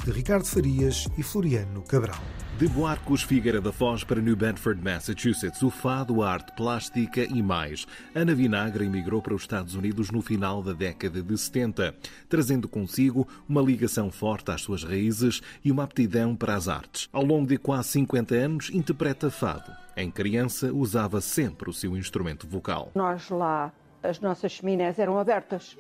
de 0.05 0.11
Ricardo 0.11 0.45
Farias 0.45 1.07
e 1.17 1.23
Floriano 1.23 1.81
Cabral. 1.83 2.19
De 2.59 2.67
Boarcos 2.69 3.23
Figueira 3.23 3.61
da 3.61 3.73
Foz 3.73 4.03
para 4.03 4.21
New 4.21 4.35
Bedford, 4.35 4.83
Massachusetts, 4.83 5.63
o 5.63 5.71
fado, 5.71 6.23
a 6.23 6.31
arte 6.31 6.53
plástica 6.57 7.23
e 7.23 7.41
mais. 7.41 7.87
Ana 8.15 8.35
Vinagre 8.35 8.85
emigrou 8.85 9.23
para 9.23 9.35
os 9.35 9.43
Estados 9.43 9.75
Unidos 9.75 10.11
no 10.11 10.21
final 10.21 10.61
da 10.61 10.73
década 10.73 11.23
de 11.23 11.39
70, 11.39 11.95
trazendo 12.29 12.69
consigo 12.69 13.27
uma 13.49 13.63
ligação 13.63 14.11
forte 14.11 14.51
às 14.51 14.61
suas 14.61 14.83
raízes 14.83 15.41
e 15.65 15.71
uma 15.71 15.85
aptidão 15.85 16.35
para 16.35 16.57
as 16.57 16.69
artes. 16.69 17.09
Ao 17.13 17.25
longo 17.25 17.47
de 17.47 17.57
quase 17.57 17.91
50 17.91 18.35
anos, 18.35 18.71
interpreta 18.71 19.31
fado. 19.31 19.73
Em 19.97 20.11
criança, 20.11 20.73
usava 20.73 21.21
sempre 21.21 21.71
o 21.71 21.73
seu 21.73 21.97
instrumento 21.97 22.47
vocal. 22.47 22.91
Nós 22.95 23.31
lá, 23.31 23.73
as 24.03 24.21
nossas 24.21 24.53
chaminés 24.53 24.99
eram 24.99 25.19
abertas. 25.19 25.77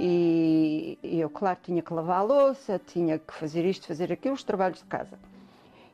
E 0.00 0.96
eu, 1.02 1.28
claro, 1.28 1.58
tinha 1.60 1.82
que 1.82 1.92
lavar 1.92 2.20
a 2.20 2.22
louça, 2.22 2.80
tinha 2.86 3.18
que 3.18 3.34
fazer 3.34 3.64
isto, 3.64 3.86
fazer 3.86 4.12
aquilo, 4.12 4.34
os 4.34 4.44
trabalhos 4.44 4.78
de 4.78 4.84
casa. 4.84 5.18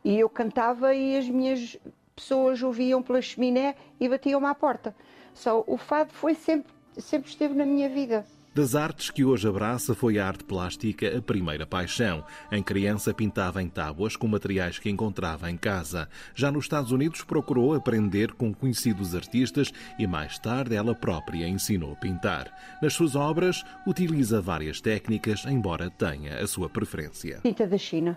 E 0.04 0.20
eu 0.20 0.28
cantava 0.28 0.94
e 0.94 1.16
as 1.16 1.26
minhas 1.26 1.78
pessoas 2.14 2.62
ouviam 2.62 3.02
pela 3.02 3.22
chaminé 3.22 3.74
e 3.98 4.06
batiam-me 4.06 4.46
à 4.46 4.54
porta. 4.54 4.94
Só 5.32 5.64
o 5.66 5.78
fado 5.78 6.12
foi 6.12 6.34
sempre, 6.34 6.70
sempre 6.98 7.30
esteve 7.30 7.54
na 7.54 7.64
minha 7.64 7.88
vida. 7.88 8.26
Das 8.54 8.76
artes 8.76 9.10
que 9.10 9.24
hoje 9.24 9.48
abraça 9.48 9.96
foi 9.96 10.16
a 10.16 10.28
arte 10.28 10.44
plástica 10.44 11.18
a 11.18 11.20
primeira 11.20 11.66
paixão. 11.66 12.24
Em 12.52 12.62
criança 12.62 13.12
pintava 13.12 13.60
em 13.60 13.68
tábuas 13.68 14.14
com 14.14 14.28
materiais 14.28 14.78
que 14.78 14.88
encontrava 14.88 15.50
em 15.50 15.56
casa. 15.56 16.08
Já 16.36 16.52
nos 16.52 16.66
Estados 16.66 16.92
Unidos 16.92 17.24
procurou 17.24 17.74
aprender 17.74 18.32
com 18.34 18.54
conhecidos 18.54 19.12
artistas 19.12 19.72
e 19.98 20.06
mais 20.06 20.38
tarde 20.38 20.76
ela 20.76 20.94
própria 20.94 21.48
ensinou 21.48 21.94
a 21.94 21.96
pintar. 21.96 22.78
Nas 22.80 22.94
suas 22.94 23.16
obras 23.16 23.64
utiliza 23.84 24.40
várias 24.40 24.80
técnicas, 24.80 25.44
embora 25.46 25.90
tenha 25.90 26.38
a 26.38 26.46
sua 26.46 26.70
preferência. 26.70 27.40
Tinta 27.42 27.66
da 27.66 27.76
China. 27.76 28.16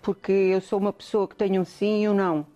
Porque 0.00 0.32
eu 0.32 0.62
sou 0.62 0.78
uma 0.78 0.92
pessoa 0.92 1.28
que 1.28 1.36
tem 1.36 1.60
um 1.60 1.66
sim 1.66 2.04
e 2.04 2.08
um 2.08 2.14
não. 2.14 2.46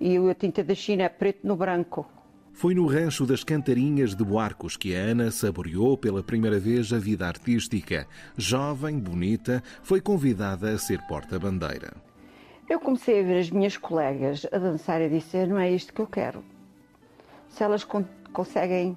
E 0.00 0.16
a 0.18 0.34
tinta 0.34 0.64
da 0.64 0.74
China 0.74 1.04
é 1.04 1.08
preto 1.08 1.46
no 1.46 1.54
branco. 1.54 2.10
Foi 2.52 2.74
no 2.74 2.86
rancho 2.86 3.26
das 3.26 3.42
Cantarinhas 3.42 4.14
de 4.14 4.22
Boarcos 4.22 4.76
que 4.76 4.94
a 4.94 4.98
Ana 4.98 5.30
saboreou 5.30 5.96
pela 5.96 6.22
primeira 6.22 6.60
vez 6.60 6.92
a 6.92 6.98
vida 6.98 7.26
artística. 7.26 8.06
Jovem, 8.36 8.98
bonita, 8.98 9.62
foi 9.82 10.00
convidada 10.00 10.70
a 10.70 10.78
ser 10.78 11.00
porta-bandeira. 11.08 11.94
Eu 12.68 12.78
comecei 12.78 13.20
a 13.20 13.22
ver 13.22 13.40
as 13.40 13.50
minhas 13.50 13.76
colegas 13.76 14.46
a 14.52 14.58
dançar 14.58 15.00
e 15.00 15.08
disse: 15.08 15.44
não 15.46 15.58
é 15.58 15.70
isto 15.72 15.92
que 15.92 16.00
eu 16.00 16.06
quero. 16.06 16.44
Se 17.48 17.64
elas 17.64 17.84
con 17.84 18.04
conseguem 18.32 18.96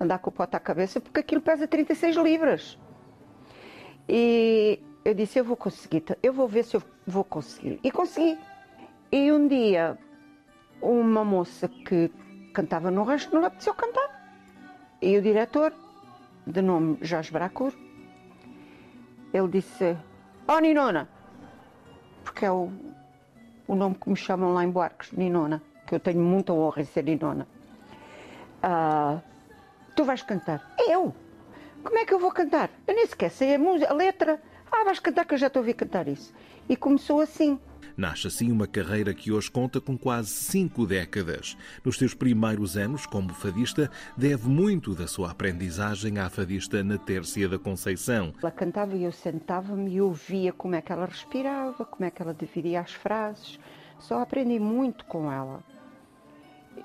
andar 0.00 0.18
com 0.18 0.30
o 0.30 0.32
pote 0.32 0.56
à 0.56 0.60
cabeça, 0.60 1.00
porque 1.00 1.20
aquilo 1.20 1.42
pesa 1.42 1.66
36 1.66 2.16
libras. 2.16 2.78
E 4.08 4.80
eu 5.04 5.12
disse: 5.12 5.38
eu 5.38 5.44
vou 5.44 5.56
conseguir, 5.56 6.04
eu 6.22 6.32
vou 6.32 6.48
ver 6.48 6.64
se 6.64 6.76
eu 6.76 6.82
vou 7.06 7.24
conseguir. 7.24 7.78
E 7.82 7.90
consegui. 7.90 8.38
E 9.10 9.30
um 9.30 9.46
dia, 9.46 9.98
uma 10.80 11.24
moça 11.24 11.68
que 11.68 12.10
cantava 12.52 12.90
no 12.90 13.02
rancho 13.02 13.30
não 13.32 13.40
lhe 13.40 13.46
apeteceu 13.46 13.74
cantar. 13.74 14.22
E 15.00 15.16
o 15.16 15.22
diretor, 15.22 15.72
de 16.46 16.62
nome 16.62 16.98
Jorge 17.00 17.32
Bracur, 17.32 17.72
ele 19.32 19.48
disse: 19.48 19.96
Oh, 20.46 20.58
Ninona, 20.58 21.08
porque 22.22 22.44
é 22.44 22.52
o, 22.52 22.70
o 23.66 23.74
nome 23.74 23.96
que 23.96 24.08
me 24.08 24.16
chamam 24.16 24.52
lá 24.52 24.64
em 24.64 24.70
Boarcos, 24.70 25.10
Ninona, 25.12 25.62
que 25.86 25.94
eu 25.94 26.00
tenho 26.00 26.20
muita 26.20 26.52
honra 26.52 26.82
em 26.82 26.84
ser 26.84 27.04
Ninona. 27.04 27.46
Ah, 28.62 29.18
tu 29.96 30.04
vais 30.04 30.22
cantar. 30.22 30.74
Eu? 30.78 31.14
Como 31.82 31.98
é 31.98 32.04
que 32.04 32.14
eu 32.14 32.18
vou 32.18 32.30
cantar? 32.30 32.70
Eu 32.86 32.94
nem 32.94 33.06
sequer 33.06 33.30
sei 33.30 33.54
a, 33.54 33.58
música, 33.58 33.90
a 33.90 33.94
letra. 33.94 34.40
Ah, 34.70 34.84
vais 34.84 35.00
cantar 35.00 35.24
que 35.24 35.34
eu 35.34 35.38
já 35.38 35.48
estou 35.48 35.60
a 35.60 35.62
ouvir 35.62 35.74
cantar 35.74 36.06
isso. 36.06 36.32
E 36.68 36.76
começou 36.76 37.20
assim. 37.20 37.58
Nasce 37.96 38.26
assim 38.26 38.50
uma 38.50 38.66
carreira 38.66 39.12
que 39.12 39.30
hoje 39.30 39.50
conta 39.50 39.80
com 39.80 39.96
quase 39.96 40.30
cinco 40.30 40.86
décadas. 40.86 41.56
Nos 41.84 41.98
seus 41.98 42.14
primeiros 42.14 42.76
anos 42.76 43.06
como 43.06 43.34
fadista, 43.34 43.90
deve 44.16 44.48
muito 44.48 44.94
da 44.94 45.06
sua 45.06 45.30
aprendizagem 45.30 46.18
à 46.18 46.28
fadista 46.30 46.82
na 46.82 46.98
Tércia 46.98 47.48
da 47.48 47.58
Conceição. 47.58 48.32
Ela 48.42 48.50
cantava 48.50 48.96
e 48.96 49.04
eu 49.04 49.12
sentava-me 49.12 49.94
e 49.94 50.00
ouvia 50.00 50.52
como 50.52 50.74
é 50.74 50.80
que 50.80 50.92
ela 50.92 51.06
respirava, 51.06 51.84
como 51.84 52.04
é 52.04 52.10
que 52.10 52.22
ela 52.22 52.34
dividia 52.34 52.80
as 52.80 52.92
frases. 52.92 53.58
Só 53.98 54.20
aprendi 54.20 54.58
muito 54.58 55.04
com 55.04 55.30
ela. 55.30 55.62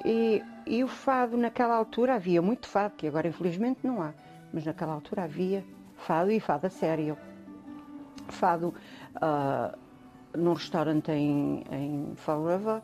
E, 0.06 0.44
e 0.66 0.84
o 0.84 0.88
fado, 0.88 1.38
naquela 1.38 1.76
altura, 1.76 2.16
havia 2.16 2.42
muito 2.42 2.68
fado, 2.68 2.96
que 2.96 3.08
agora 3.08 3.28
infelizmente 3.28 3.80
não 3.84 4.02
há, 4.02 4.14
mas 4.54 4.66
naquela 4.66 4.94
altura 4.94 5.24
havia 5.24 5.64
fado 5.96 6.32
e 6.32 6.40
fado 6.40 6.68
a 6.68 6.70
sério. 6.70 7.18
Fado. 8.28 8.74
Uh, 9.16 9.87
num 10.38 10.54
restaurante 10.54 11.12
em, 11.12 11.64
em 11.72 12.14
Fall 12.16 12.46
River 12.48 12.82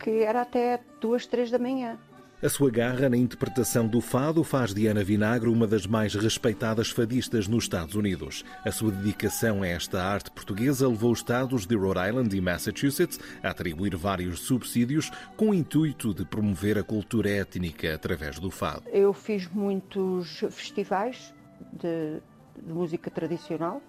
que 0.00 0.22
era 0.22 0.42
até 0.42 0.80
duas, 1.00 1.26
três 1.26 1.50
da 1.50 1.58
manhã. 1.58 1.98
A 2.42 2.48
sua 2.48 2.70
garra 2.70 3.06
na 3.06 3.18
interpretação 3.18 3.86
do 3.86 4.00
fado 4.00 4.42
faz 4.42 4.72
de 4.72 4.86
Ana 4.86 5.04
Vinagre 5.04 5.50
uma 5.50 5.66
das 5.66 5.86
mais 5.86 6.14
respeitadas 6.14 6.88
fadistas 6.88 7.46
nos 7.46 7.64
Estados 7.64 7.94
Unidos. 7.94 8.46
A 8.64 8.72
sua 8.72 8.90
dedicação 8.90 9.62
a 9.62 9.66
esta 9.66 10.02
arte 10.02 10.30
portuguesa 10.30 10.88
levou 10.88 11.12
os 11.12 11.18
estados 11.18 11.66
de 11.66 11.76
Rhode 11.76 12.08
Island 12.08 12.34
e 12.34 12.40
Massachusetts 12.40 13.20
a 13.42 13.50
atribuir 13.50 13.94
vários 13.94 14.40
subsídios 14.40 15.10
com 15.36 15.50
o 15.50 15.54
intuito 15.54 16.14
de 16.14 16.24
promover 16.24 16.78
a 16.78 16.82
cultura 16.82 17.28
étnica 17.28 17.94
através 17.94 18.38
do 18.38 18.50
fado. 18.50 18.84
Eu 18.90 19.12
fiz 19.12 19.46
muitos 19.46 20.42
festivais 20.50 21.34
de, 21.74 22.22
de 22.56 22.72
música 22.72 23.10
tradicional 23.10 23.82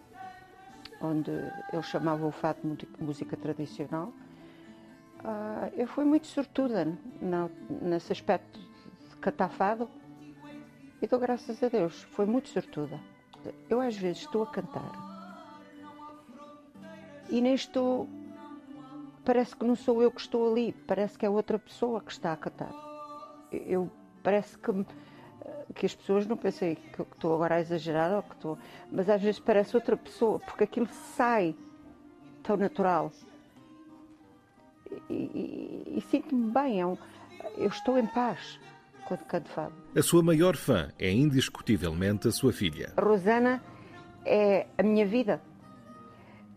onde 1.01 1.31
ele 1.31 1.83
chamava 1.83 2.25
o 2.25 2.31
fado 2.31 2.59
música 2.99 3.35
tradicional. 3.35 4.13
Uh, 5.19 5.71
eu 5.75 5.87
fui 5.87 6.03
muito 6.03 6.27
sortuda 6.27 6.97
na, 7.21 7.49
nesse 7.81 8.11
aspecto 8.11 8.59
de 8.59 9.15
cantar 9.17 9.49
fado 9.49 9.89
e 11.01 11.07
dou 11.07 11.19
graças 11.19 11.61
a 11.63 11.69
Deus, 11.69 12.03
foi 12.11 12.25
muito 12.25 12.49
sortuda. 12.49 12.99
Eu 13.69 13.81
às 13.81 13.95
vezes 13.97 14.21
estou 14.21 14.43
a 14.43 14.47
cantar 14.47 14.91
e 17.29 17.39
nem 17.39 17.53
estou, 17.53 18.07
parece 19.23 19.55
que 19.55 19.65
não 19.65 19.75
sou 19.75 20.01
eu 20.01 20.11
que 20.11 20.21
estou 20.21 20.51
ali, 20.51 20.73
parece 20.85 21.17
que 21.17 21.25
é 21.25 21.29
outra 21.29 21.57
pessoa 21.57 22.01
que 22.01 22.11
está 22.11 22.33
a 22.33 22.37
cantar. 22.37 22.73
Eu 23.51 23.89
parece 24.21 24.57
que 24.57 24.71
que 25.73 25.85
as 25.85 25.95
pessoas 25.95 26.25
não 26.25 26.37
pensem 26.37 26.75
que 26.75 27.01
estou 27.01 27.33
agora 27.35 27.55
a 27.55 27.61
exagerar 27.61 28.11
ou 28.11 28.23
que 28.23 28.35
estou. 28.35 28.57
Mas 28.91 29.09
às 29.09 29.21
vezes 29.21 29.39
parece 29.39 29.75
outra 29.75 29.95
pessoa, 29.95 30.39
porque 30.39 30.63
aquilo 30.63 30.87
sai 31.15 31.55
tão 32.43 32.57
natural. 32.57 33.11
E, 35.09 35.13
e, 35.13 35.97
e 35.97 36.01
sinto-me 36.09 36.51
bem, 36.51 36.81
é 36.81 36.85
um, 36.85 36.97
eu 37.57 37.69
estou 37.69 37.97
em 37.97 38.05
paz 38.07 38.59
quando 39.05 39.25
canto 39.25 39.49
fado. 39.49 39.73
A 39.95 40.01
sua 40.01 40.23
maior 40.23 40.55
fã 40.55 40.89
é 40.99 41.11
indiscutivelmente 41.11 42.27
a 42.27 42.31
sua 42.31 42.51
filha. 42.51 42.93
A 42.97 43.01
Rosana 43.01 43.61
é 44.25 44.67
a 44.77 44.83
minha 44.83 45.05
vida. 45.05 45.41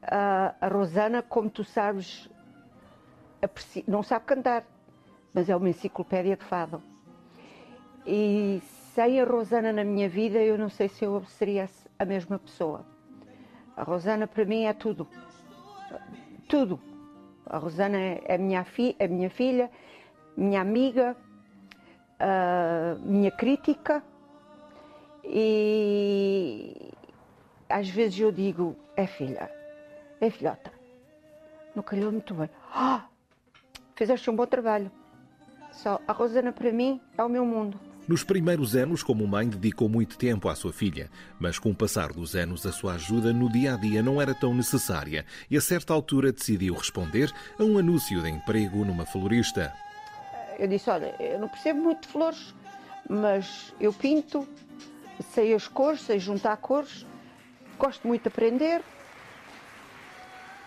A, 0.03 0.55
a 0.61 0.68
Rosana, 0.68 1.22
como 1.22 1.48
tu 1.48 1.64
sabes, 1.64 2.29
não 3.87 4.03
sabe 4.03 4.24
cantar, 4.27 4.64
mas 5.33 5.48
é 5.48 5.57
uma 5.57 5.68
enciclopédia 5.68 6.37
de 6.37 6.44
fado. 6.44 6.83
E 8.07 8.62
sem 8.94 9.20
a 9.20 9.24
Rosana 9.24 9.72
na 9.72 9.83
minha 9.83 10.09
vida, 10.09 10.38
eu 10.38 10.57
não 10.57 10.68
sei 10.68 10.88
se 10.88 11.04
eu 11.04 11.24
seria 11.24 11.68
a 11.98 12.04
mesma 12.04 12.38
pessoa. 12.38 12.87
A 13.76 13.83
Rosana 13.83 14.24
para 14.28 14.44
mim 14.44 14.66
é 14.66 14.72
tudo. 14.72 15.09
Tudo. 16.48 16.80
A 17.44 17.59
Rosana 17.59 17.98
é 17.98 18.38
minha, 18.38 18.62
fi 18.62 18.94
é 19.00 19.09
minha 19.09 19.28
filha, 19.28 19.68
minha 20.37 20.61
amiga, 20.61 21.16
minha 23.00 23.33
crítica. 23.33 24.00
E 25.24 26.92
às 27.68 27.88
vezes 27.88 28.20
eu 28.20 28.30
digo, 28.30 28.76
é 28.96 29.09
filha, 29.09 29.50
é 30.20 30.30
filhota. 30.30 30.72
Não 31.74 31.83
calhou 31.83 32.12
muito 32.12 32.33
bem. 32.33 32.48
Ah, 32.72 33.07
fizeste 33.96 34.30
um 34.30 34.37
bom 34.37 34.46
trabalho. 34.46 34.88
Só 35.72 36.00
a 36.07 36.12
Rosana 36.12 36.52
para 36.52 36.70
mim 36.70 37.00
é 37.18 37.24
o 37.24 37.28
meu 37.28 37.44
mundo. 37.44 37.93
Nos 38.07 38.23
primeiros 38.23 38.77
anos, 38.77 39.03
como 39.03 39.27
mãe, 39.27 39.49
dedicou 39.49 39.88
muito 39.88 40.19
tempo 40.19 40.51
à 40.51 40.55
sua 40.55 40.75
filha, 40.75 41.11
mas 41.40 41.59
com 41.59 41.71
o 41.71 41.75
passar 41.75 42.12
dos 42.12 42.37
anos, 42.37 42.67
a 42.67 42.73
sua 42.73 42.95
ajuda 42.95 43.33
no 43.33 43.51
dia 43.51 43.73
a 43.73 43.77
dia 43.79 44.03
não 44.03 44.21
era 44.21 44.35
tão 44.35 44.55
necessária 44.55 45.25
e, 45.51 45.57
a 45.57 45.61
certa 45.61 45.95
altura, 45.95 46.31
decidiu 46.31 46.75
responder 46.75 47.33
a 47.59 47.64
um 47.64 47.79
anúncio 47.79 48.21
de 48.21 48.29
emprego 48.29 48.85
numa 48.85 49.07
florista. 49.07 49.73
Eu 50.59 50.69
disse: 50.69 50.90
Olha, 50.90 51.14
eu 51.19 51.38
não 51.38 51.49
percebo 51.49 51.81
muito 51.81 52.03
de 52.03 52.09
flores, 52.09 52.55
mas 53.09 53.75
eu 53.81 53.90
pinto, 53.90 54.47
sei 55.33 55.55
as 55.55 55.67
cores, 55.67 56.03
sei 56.03 56.19
juntar 56.19 56.59
cores, 56.59 57.07
gosto 57.79 58.07
muito 58.07 58.25
de 58.25 58.29
aprender. 58.29 58.83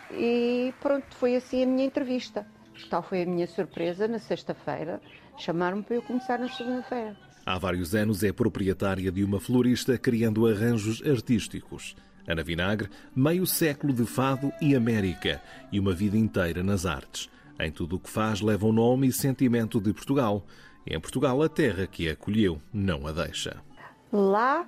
E 0.09 0.73
pronto, 0.81 1.05
foi 1.17 1.35
assim 1.35 1.61
a 1.61 1.67
minha 1.67 1.85
entrevista. 1.85 2.47
Tal 2.89 3.03
foi 3.03 3.21
a 3.21 3.25
minha 3.27 3.45
surpresa 3.45 4.07
na 4.07 4.17
sexta-feira, 4.17 4.99
chamaram-me 5.37 5.83
para 5.83 5.97
eu 5.97 6.01
começar 6.01 6.39
na 6.39 6.49
segunda-feira. 6.49 7.26
Há 7.47 7.57
vários 7.57 7.95
anos 7.95 8.25
é 8.25 8.33
proprietária 8.33 9.09
de 9.09 9.23
uma 9.23 9.39
florista 9.39 9.97
criando 9.97 10.45
arranjos 10.45 11.01
artísticos. 11.01 11.95
Ana 12.27 12.43
Vinagre, 12.43 12.89
meio 13.15 13.47
século 13.47 13.93
de 13.93 14.05
fado 14.05 14.51
e 14.61 14.75
América 14.75 15.41
e 15.71 15.79
uma 15.79 15.93
vida 15.93 16.17
inteira 16.17 16.61
nas 16.61 16.85
artes. 16.85 17.29
Em 17.57 17.71
tudo 17.71 17.95
o 17.95 17.99
que 17.99 18.09
faz 18.09 18.41
leva 18.41 18.65
o 18.65 18.73
nome 18.73 19.07
e 19.07 19.13
sentimento 19.13 19.79
de 19.79 19.93
Portugal. 19.93 20.45
E 20.85 20.93
em 20.93 20.99
Portugal 20.99 21.41
a 21.41 21.47
terra 21.47 21.87
que 21.87 22.09
a 22.09 22.11
acolheu 22.11 22.61
não 22.73 23.07
a 23.07 23.13
deixa. 23.13 23.63
Lá 24.11 24.67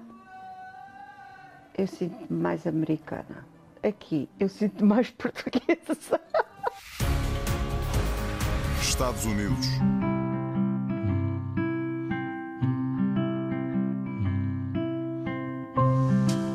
eu 1.77 1.85
sinto-me 1.85 2.41
mais 2.41 2.65
americana. 2.65 3.45
Aqui 3.83 4.29
eu 4.39 4.47
sinto 4.47 4.85
mais 4.85 5.09
portuguesa. 5.19 6.21
Estados 8.81 9.25
Unidos. 9.25 9.67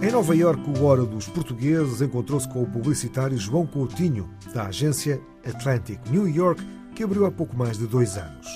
Em 0.04 0.10
Nova 0.10 0.36
Iorque, 0.36 0.68
o 0.68 0.84
Hora 0.84 1.06
dos 1.06 1.28
Portugueses 1.28 2.02
encontrou-se 2.02 2.46
com 2.46 2.62
o 2.62 2.66
publicitário 2.66 3.38
João 3.38 3.66
Coutinho, 3.66 4.28
da 4.52 4.66
agência 4.66 5.18
Atlantic 5.46 5.98
New 6.10 6.28
York, 6.28 6.62
que 6.94 7.02
abriu 7.02 7.24
há 7.24 7.30
pouco 7.30 7.56
mais 7.56 7.78
de 7.78 7.86
dois 7.86 8.18
anos. 8.18 8.46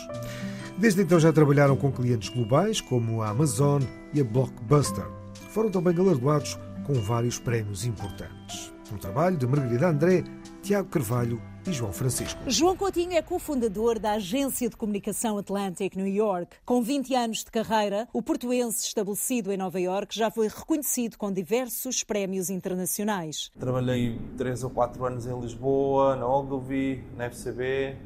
Desde 0.77 1.01
então 1.01 1.19
já 1.19 1.33
trabalharam 1.33 1.75
com 1.75 1.91
clientes 1.91 2.29
globais 2.29 2.83
como 2.83 3.23
a 3.23 3.31
Amazon 3.31 3.83
e 4.13 4.21
a 4.21 4.25
Blockbuster. 4.25 5.07
foram 5.49 5.71
também 5.71 5.95
galardoados 5.95 6.59
com 6.85 6.93
vários 6.93 7.39
prémios 7.39 7.87
importantes. 7.87 8.71
Um 8.93 8.99
trabalho 8.99 9.39
de 9.39 9.47
Margarida 9.47 9.89
André, 9.89 10.25
Tiago 10.63 10.89
Carvalho 10.89 11.41
e 11.67 11.73
João 11.73 11.93
Francisco. 11.93 12.41
João 12.47 12.77
Coutinho 12.77 13.13
é 13.13 13.23
cofundador 13.23 13.99
da 13.99 14.13
agência 14.13 14.69
de 14.69 14.77
comunicação 14.77 15.39
Atlantic 15.39 15.95
New 15.97 16.07
York. 16.07 16.57
Com 16.65 16.83
20 16.83 17.15
anos 17.15 17.39
de 17.45 17.51
carreira, 17.51 18.09
o 18.13 18.21
portuense 18.21 18.85
estabelecido 18.85 19.53
em 19.53 19.57
Nova 19.57 19.81
York 19.81 20.17
já 20.17 20.31
foi 20.31 20.49
reconhecido 20.49 21.17
com 21.17 21.33
diversos 21.33 22.03
prémios 22.03 22.51
internacionais. 22.51 23.51
Trabalhei 23.59 24.19
3 24.37 24.65
ou 24.65 24.71
4 24.71 25.05
anos 25.07 25.27
em 25.27 25.41
Lisboa, 25.41 26.17
na 26.17 26.27
Ogilvy, 26.27 27.05
na 27.17 27.27
FCB, 27.27 27.97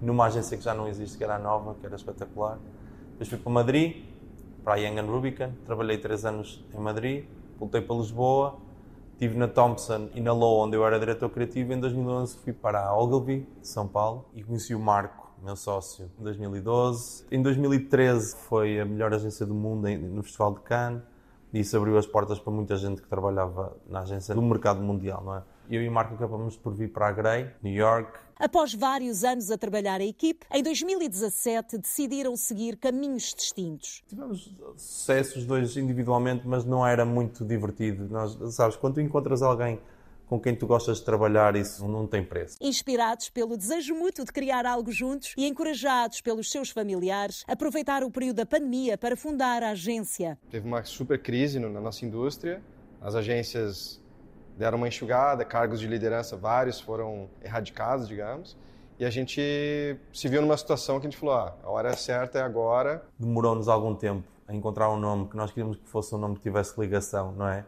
numa 0.00 0.26
agência 0.26 0.56
que 0.56 0.64
já 0.64 0.74
não 0.74 0.86
existe, 0.88 1.16
que 1.16 1.24
era 1.24 1.36
a 1.36 1.38
Nova, 1.38 1.74
que 1.80 1.86
era 1.86 1.96
espetacular. 1.96 2.58
Depois 3.12 3.28
fui 3.28 3.38
para 3.38 3.52
Madrid, 3.52 4.04
para 4.62 4.74
a 4.74 4.76
Young 4.76 5.00
Rubicon, 5.00 5.52
trabalhei 5.64 5.98
3 5.98 6.24
anos 6.26 6.64
em 6.72 6.78
Madrid, 6.78 7.24
voltei 7.58 7.80
para 7.80 7.96
Lisboa, 7.96 8.58
Estive 9.22 9.38
na 9.38 9.46
Thompson 9.46 10.08
e 10.16 10.20
na 10.20 10.32
Low, 10.32 10.64
onde 10.64 10.76
eu 10.76 10.84
era 10.84 10.98
diretor 10.98 11.30
criativo. 11.30 11.72
Em 11.72 11.78
2011 11.78 12.38
fui 12.38 12.52
para 12.52 12.84
a 12.84 12.98
Ogilvy, 12.98 13.46
de 13.60 13.68
São 13.68 13.86
Paulo, 13.86 14.28
e 14.34 14.42
conheci 14.42 14.74
o 14.74 14.80
Marco, 14.80 15.30
meu 15.40 15.54
sócio, 15.54 16.10
em 16.18 16.24
2012. 16.24 17.24
Em 17.30 17.40
2013 17.40 18.34
foi 18.48 18.80
a 18.80 18.84
melhor 18.84 19.14
agência 19.14 19.46
do 19.46 19.54
mundo 19.54 19.88
no 19.88 20.24
Festival 20.24 20.54
de 20.54 20.60
Cannes. 20.62 21.02
E 21.52 21.60
isso 21.60 21.76
abriu 21.76 21.98
as 21.98 22.06
portas 22.06 22.38
para 22.38 22.52
muita 22.52 22.76
gente 22.76 23.02
que 23.02 23.08
trabalhava 23.08 23.76
na 23.86 24.00
agência 24.00 24.34
do 24.34 24.40
mercado 24.40 24.80
mundial, 24.80 25.22
não 25.22 25.36
é? 25.36 25.42
Eu 25.70 25.82
e 25.82 25.88
o 25.88 25.92
Marco 25.92 26.14
acabamos 26.14 26.56
por 26.56 26.74
vir 26.74 26.92
para 26.92 27.08
a 27.08 27.12
Grey, 27.12 27.50
New 27.62 27.74
York. 27.74 28.18
Após 28.36 28.74
vários 28.74 29.22
anos 29.22 29.50
a 29.50 29.58
trabalhar 29.58 30.00
a 30.00 30.04
equipe, 30.04 30.46
em 30.50 30.62
2017 30.62 31.78
decidiram 31.78 32.36
seguir 32.36 32.76
caminhos 32.76 33.34
distintos. 33.34 34.02
Tivemos 34.08 34.54
sucessos 34.76 35.44
dois 35.44 35.76
individualmente, 35.76 36.46
mas 36.46 36.64
não 36.64 36.86
era 36.86 37.04
muito 37.04 37.44
divertido. 37.44 38.08
Nós, 38.08 38.36
sabes, 38.54 38.76
quando 38.76 39.00
encontras 39.00 39.42
alguém 39.42 39.78
com 40.26 40.40
quem 40.40 40.54
tu 40.54 40.66
gostas 40.66 40.98
de 40.98 41.04
trabalhar, 41.04 41.54
isso 41.56 41.86
não 41.86 42.06
tem 42.06 42.24
preço. 42.24 42.56
Inspirados 42.60 43.28
pelo 43.28 43.56
desejo 43.56 43.94
mútuo 43.94 44.24
de 44.24 44.32
criar 44.32 44.64
algo 44.66 44.90
juntos 44.90 45.34
e 45.36 45.46
encorajados 45.46 46.20
pelos 46.20 46.50
seus 46.50 46.70
familiares, 46.70 47.44
aproveitaram 47.46 48.06
o 48.06 48.10
período 48.10 48.36
da 48.36 48.46
pandemia 48.46 48.96
para 48.96 49.16
fundar 49.16 49.62
a 49.62 49.70
agência. 49.70 50.38
Teve 50.50 50.66
uma 50.66 50.84
super 50.84 51.20
crise 51.20 51.58
na 51.58 51.80
nossa 51.80 52.04
indústria. 52.04 52.62
As 53.00 53.14
agências 53.14 54.00
deram 54.56 54.78
uma 54.78 54.88
enxugada, 54.88 55.44
cargos 55.44 55.80
de 55.80 55.86
liderança 55.86 56.36
vários 56.36 56.80
foram 56.80 57.28
erradicados, 57.42 58.08
digamos. 58.08 58.56
E 58.98 59.04
a 59.04 59.10
gente 59.10 59.40
se 60.12 60.28
viu 60.28 60.40
numa 60.40 60.56
situação 60.56 61.00
que 61.00 61.06
a 61.06 61.10
gente 61.10 61.18
falou: 61.18 61.34
ah, 61.34 61.56
a 61.62 61.70
hora 61.70 61.96
certa 61.96 62.38
é 62.38 62.42
agora. 62.42 63.04
Demorou-nos 63.18 63.68
algum 63.68 63.94
tempo 63.94 64.28
a 64.46 64.54
encontrar 64.54 64.90
um 64.90 64.98
nome 64.98 65.28
que 65.28 65.36
nós 65.36 65.50
queríamos 65.50 65.76
que 65.76 65.88
fosse 65.88 66.14
um 66.14 66.18
nome 66.18 66.36
que 66.36 66.42
tivesse 66.42 66.78
ligação, 66.78 67.32
não 67.32 67.48
é? 67.48 67.64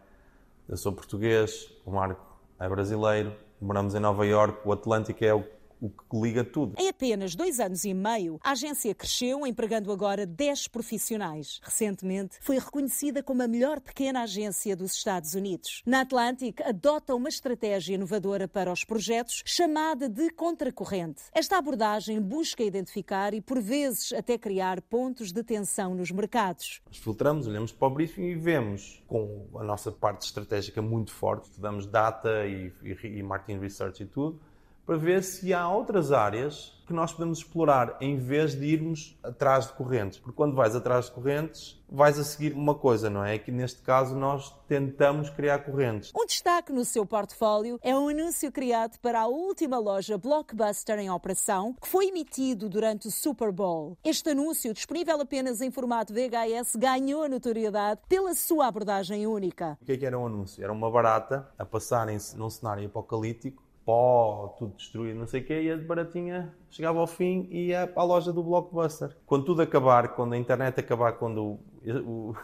Eu 0.68 0.76
sou 0.76 0.92
português, 0.92 1.70
o 1.84 1.90
Marco 1.90 2.33
é 2.58 2.68
brasileiro, 2.68 3.32
moramos 3.60 3.94
em 3.94 4.00
Nova 4.00 4.24
York, 4.24 4.60
o 4.64 4.72
Atlântico 4.72 5.24
é 5.24 5.34
o 5.34 5.44
o 5.84 5.90
que 5.90 6.18
liga 6.18 6.42
tudo. 6.42 6.74
Em 6.78 6.88
apenas 6.88 7.34
dois 7.34 7.60
anos 7.60 7.84
e 7.84 7.92
meio, 7.92 8.40
a 8.42 8.52
agência 8.52 8.94
cresceu, 8.94 9.46
empregando 9.46 9.92
agora 9.92 10.24
10 10.24 10.68
profissionais. 10.68 11.60
Recentemente, 11.62 12.38
foi 12.40 12.58
reconhecida 12.58 13.22
como 13.22 13.42
a 13.42 13.48
melhor 13.48 13.80
pequena 13.80 14.22
agência 14.22 14.74
dos 14.74 14.92
Estados 14.94 15.34
Unidos. 15.34 15.82
Na 15.84 16.00
Atlantic, 16.00 16.60
adota 16.62 17.14
uma 17.14 17.28
estratégia 17.28 17.96
inovadora 17.96 18.48
para 18.48 18.72
os 18.72 18.82
projetos, 18.84 19.42
chamada 19.44 20.08
de 20.08 20.30
contracorrente. 20.30 21.22
Esta 21.32 21.58
abordagem 21.58 22.20
busca 22.20 22.62
identificar 22.62 23.34
e, 23.34 23.42
por 23.42 23.60
vezes, 23.60 24.12
até 24.12 24.38
criar 24.38 24.80
pontos 24.80 25.32
de 25.32 25.42
tensão 25.42 25.94
nos 25.94 26.10
mercados. 26.10 26.80
Nós 26.86 26.96
filtramos, 26.96 27.46
olhamos 27.46 27.72
para 27.72 27.88
o 27.88 27.90
briefing 27.90 28.22
e 28.22 28.34
vemos, 28.34 29.02
com 29.06 29.48
a 29.56 29.64
nossa 29.64 29.92
parte 29.92 30.22
estratégica 30.22 30.80
muito 30.80 31.12
forte, 31.12 31.50
estudamos 31.50 31.86
data 31.86 32.46
e, 32.46 32.72
e, 32.82 33.18
e 33.18 33.22
marketing 33.22 33.60
research 33.60 34.02
e 34.02 34.06
tudo, 34.06 34.40
para 34.86 34.96
ver 34.96 35.22
se 35.22 35.52
há 35.52 35.68
outras 35.68 36.12
áreas 36.12 36.74
que 36.86 36.92
nós 36.92 37.12
podemos 37.12 37.38
explorar 37.38 37.96
em 38.00 38.18
vez 38.18 38.54
de 38.54 38.66
irmos 38.66 39.18
atrás 39.22 39.66
de 39.66 39.72
correntes. 39.72 40.18
Porque 40.18 40.36
quando 40.36 40.54
vais 40.54 40.76
atrás 40.76 41.06
de 41.06 41.12
correntes, 41.12 41.82
vais 41.88 42.18
a 42.18 42.24
seguir 42.24 42.52
uma 42.52 42.74
coisa, 42.74 43.08
não 43.08 43.24
é? 43.24 43.38
Que 43.38 43.50
neste 43.50 43.80
caso 43.80 44.14
nós 44.14 44.54
tentamos 44.68 45.30
criar 45.30 45.60
correntes. 45.60 46.12
Um 46.14 46.26
destaque 46.26 46.72
no 46.72 46.84
seu 46.84 47.06
portfólio 47.06 47.78
é 47.82 47.96
um 47.96 48.08
anúncio 48.08 48.52
criado 48.52 48.98
para 48.98 49.22
a 49.22 49.26
última 49.26 49.78
loja 49.78 50.18
Blockbuster 50.18 50.98
em 50.98 51.10
operação, 51.10 51.74
que 51.80 51.88
foi 51.88 52.08
emitido 52.08 52.68
durante 52.68 53.08
o 53.08 53.10
Super 53.10 53.50
Bowl. 53.50 53.96
Este 54.04 54.30
anúncio, 54.30 54.74
disponível 54.74 55.20
apenas 55.20 55.62
em 55.62 55.70
formato 55.70 56.12
VHS, 56.12 56.76
ganhou 56.76 57.26
notoriedade 57.28 58.02
pela 58.08 58.34
sua 58.34 58.66
abordagem 58.66 59.26
única. 59.26 59.78
O 59.80 59.86
que, 59.86 59.92
é 59.92 59.96
que 59.96 60.04
era 60.04 60.18
um 60.18 60.26
anúncio? 60.26 60.62
Era 60.62 60.72
uma 60.72 60.90
barata 60.90 61.48
a 61.58 61.64
passarem-se 61.64 62.36
num 62.36 62.50
cenário 62.50 62.84
apocalíptico 62.86 63.63
pó, 63.84 64.54
tudo 64.58 64.74
destruído, 64.76 65.18
não 65.18 65.26
sei 65.26 65.40
o 65.40 65.44
quê, 65.44 65.62
e 65.62 65.70
a 65.70 65.76
baratinha 65.76 66.54
chegava 66.70 66.98
ao 66.98 67.06
fim 67.06 67.46
e 67.50 67.68
ia 67.68 67.92
a 67.94 68.02
loja 68.02 68.32
do 68.32 68.42
Blockbuster. 68.42 69.16
Quando 69.26 69.44
tudo 69.44 69.62
acabar, 69.62 70.08
quando 70.08 70.32
a 70.32 70.38
internet 70.38 70.80
acabar, 70.80 71.12
quando 71.12 71.42
o, 71.42 71.60
o, 72.06 72.34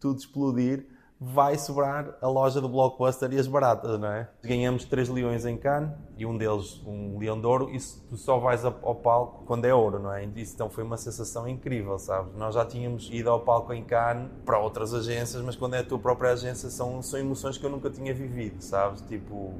tudo 0.00 0.18
explodir, 0.18 0.86
vai 1.18 1.56
sobrar 1.56 2.14
a 2.20 2.28
loja 2.28 2.60
do 2.60 2.68
Blockbuster 2.68 3.32
e 3.32 3.38
as 3.38 3.46
baratas, 3.46 3.98
não 3.98 4.08
é? 4.08 4.28
Ganhamos 4.42 4.84
três 4.84 5.08
leões 5.08 5.46
em 5.46 5.56
Cannes 5.56 5.90
e 6.18 6.26
um 6.26 6.36
deles 6.36 6.82
um 6.86 7.18
leão 7.18 7.40
de 7.40 7.46
ouro 7.46 7.70
e 7.74 7.78
tu 8.08 8.18
só 8.18 8.38
vais 8.38 8.64
ao 8.64 8.94
palco 8.94 9.44
quando 9.46 9.64
é 9.64 9.74
ouro, 9.74 9.98
não 9.98 10.12
é? 10.12 10.22
Então 10.24 10.68
foi 10.68 10.84
uma 10.84 10.98
sensação 10.98 11.48
incrível, 11.48 11.98
sabes? 11.98 12.34
Nós 12.34 12.54
já 12.54 12.66
tínhamos 12.66 13.08
ido 13.10 13.30
ao 13.30 13.40
palco 13.40 13.72
em 13.72 13.82
Cannes 13.82 14.30
para 14.44 14.58
outras 14.58 14.92
agências, 14.92 15.42
mas 15.42 15.56
quando 15.56 15.74
é 15.74 15.78
a 15.78 15.84
tua 15.84 15.98
própria 15.98 16.32
agência 16.32 16.68
são, 16.68 17.00
são 17.00 17.18
emoções 17.18 17.56
que 17.56 17.64
eu 17.64 17.70
nunca 17.70 17.88
tinha 17.88 18.12
vivido, 18.12 18.60
sabes? 18.60 19.00
Tipo, 19.02 19.54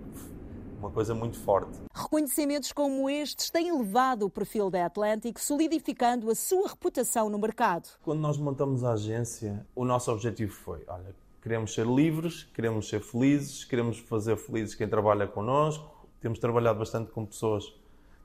uma 0.78 0.90
coisa 0.90 1.14
muito 1.14 1.38
forte. 1.38 1.78
Reconhecimentos 1.94 2.72
como 2.72 3.08
estes 3.08 3.50
têm 3.50 3.68
elevado 3.68 4.26
o 4.26 4.30
perfil 4.30 4.70
da 4.70 4.86
Atlantic, 4.86 5.38
solidificando 5.38 6.30
a 6.30 6.34
sua 6.34 6.68
reputação 6.68 7.28
no 7.28 7.38
mercado. 7.38 7.88
Quando 8.02 8.20
nós 8.20 8.36
montamos 8.36 8.84
a 8.84 8.92
agência, 8.92 9.66
o 9.74 9.84
nosso 9.84 10.12
objetivo 10.12 10.52
foi, 10.52 10.84
olha, 10.86 11.14
queremos 11.42 11.74
ser 11.74 11.86
livres, 11.86 12.44
queremos 12.54 12.88
ser 12.88 13.00
felizes, 13.00 13.64
queremos 13.64 13.98
fazer 13.98 14.36
felizes 14.36 14.74
quem 14.74 14.88
trabalha 14.88 15.26
connosco. 15.26 16.06
Temos 16.20 16.38
trabalhado 16.38 16.78
bastante 16.78 17.10
com 17.10 17.24
pessoas 17.24 17.72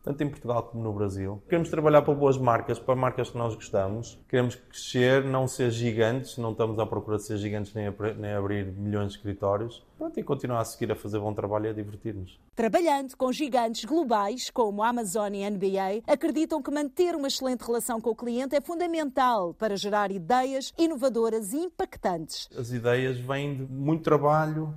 tanto 0.04 0.24
em 0.24 0.30
Portugal 0.30 0.64
como 0.64 0.84
no 0.84 0.94
Brasil. 0.94 1.42
Queremos 1.48 1.70
trabalhar 1.70 2.02
para 2.02 2.14
boas 2.14 2.38
marcas, 2.38 2.80
para 2.80 2.96
marcas 2.96 3.30
que 3.30 3.38
nós 3.38 3.56
gostamos. 3.56 4.20
Queremos 4.28 4.56
crescer, 4.56 5.24
não 5.24 5.48
ser 5.48 5.72
gigantes, 5.72 6.38
não 6.38 6.52
estamos 6.52 6.80
à 6.80 6.86
procura 6.86 7.18
de 7.18 7.24
ser 7.24 7.38
gigantes 7.38 7.74
nem, 7.74 7.88
a, 7.88 7.94
nem 8.18 8.34
abrir 8.34 8.66
milhões 8.66 9.12
de 9.12 9.18
escritórios. 9.18 9.84
Pronto, 9.98 10.20
e 10.20 10.24
continuar 10.24 10.62
a 10.62 10.66
seguir 10.66 10.92
a 10.92 10.96
fazer 10.96 11.20
bom 11.20 11.34
trabalho 11.34 11.68
e 11.68 11.70
a 11.70 11.74
divertir-nos. 11.74 12.40
Trabalhando 12.56 13.16
com 13.16 13.32
gigantes 13.32 13.86
globais 13.86 14.50
como 14.50 14.82
a 14.82 14.90
Amazon 14.90 15.34
e 15.34 15.46
a 15.46 15.50
NBA, 15.50 16.04
acreditam 16.08 16.62
que 16.62 16.72
manter 16.72 17.16
uma 17.16 17.28
excelente 17.28 17.62
relação 17.62 18.02
com 18.02 18.10
o 18.10 18.16
cliente 18.16 18.56
é 18.56 18.62
fundamental 18.62 19.54
para 19.54 19.78
gerar 19.78 20.12
ideias 20.12 20.74
inovadoras 20.78 21.54
e 21.54 21.58
impactantes. 21.58 22.50
As 22.58 22.72
ideias 22.72 23.20
vêm 23.20 23.56
de 23.56 23.72
muito 23.72 24.04
trabalho, 24.04 24.74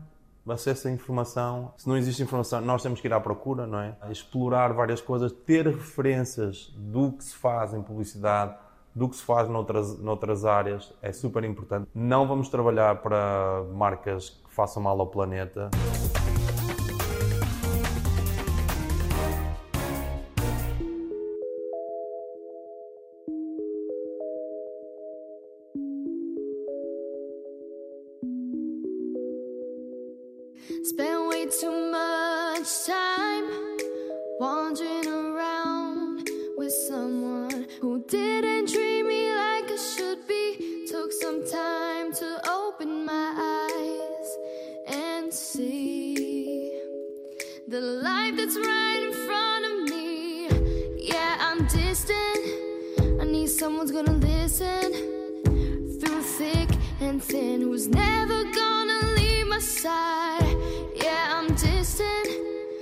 acesso 0.52 0.88
à 0.88 0.90
informação. 0.90 1.72
Se 1.76 1.88
não 1.88 1.96
existe 1.96 2.22
informação, 2.22 2.61
nós 2.61 2.83
temos 2.83 3.00
que 3.00 3.09
ir 3.09 3.12
à 3.12 3.20
procura, 3.20 3.66
não 3.66 3.80
é? 3.80 3.96
Explorar 4.11 4.72
várias 4.72 5.00
coisas, 5.00 5.33
ter 5.33 5.66
referências 5.66 6.72
do 6.76 7.12
que 7.12 7.24
se 7.24 7.35
faz 7.35 7.72
em 7.72 7.83
publicidade, 7.83 8.54
do 8.94 9.09
que 9.09 9.16
se 9.16 9.22
faz 9.22 9.48
noutras, 9.48 9.98
noutras 9.98 10.44
áreas, 10.44 10.92
é 11.02 11.12
super 11.12 11.42
importante. 11.44 11.88
Não 11.94 12.26
vamos 12.28 12.48
trabalhar 12.48 13.02
para 13.02 13.64
marcas 13.72 14.30
que 14.30 14.54
façam 14.54 14.83
mal 14.83 14.98
ao 15.00 15.07
planeta. 15.07 15.70
Spend 30.84 31.28
way 31.28 31.46
too 31.46 31.90
much 31.90 32.84
time 32.84 33.48
wandering 34.38 35.06
around 35.06 36.28
with 36.58 36.72
someone 36.88 37.66
who 37.80 38.04
didn't 38.06 38.68
treat 38.68 39.02
me 39.02 39.34
like 39.34 39.70
I 39.70 39.76
should 39.76 40.28
be. 40.28 40.86
Took 40.90 41.10
some 41.10 41.42
time 41.50 42.12
to 42.12 42.50
open 42.50 43.06
my 43.06 43.28
eyes 43.64 44.28
and 44.94 45.32
see 45.32 46.78
the 47.66 47.80
life 47.80 48.36
that's 48.36 48.54
right 48.54 49.00
in 49.06 49.12
front 49.26 49.64
of 49.64 49.88
me. 49.88 50.48
Yeah, 50.98 51.38
I'm 51.40 51.66
distant. 51.66 53.22
I 53.22 53.24
need 53.24 53.48
someone's 53.48 53.90
gonna 53.90 54.18
listen 54.18 54.92
through 55.98 56.22
thick 56.38 56.68
and 57.00 57.24
thin 57.24 57.62
who's 57.62 57.88
never 57.88 58.44
gonna 58.52 59.14
leave 59.16 59.46
my 59.46 59.60
side. 59.60 60.13
I'm 61.54 61.60
distant. 61.60 62.28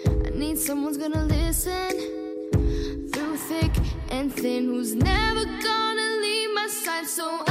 I 0.06 0.30
need 0.30 0.56
someone's 0.56 0.96
gonna 0.96 1.26
listen 1.26 1.90
through 3.12 3.36
thick 3.36 3.70
and 4.08 4.32
thin 4.32 4.64
who's 4.64 4.94
never 4.94 5.44
gonna 5.44 6.08
leave 6.22 6.54
my 6.54 6.68
side. 6.68 7.06
So 7.06 7.41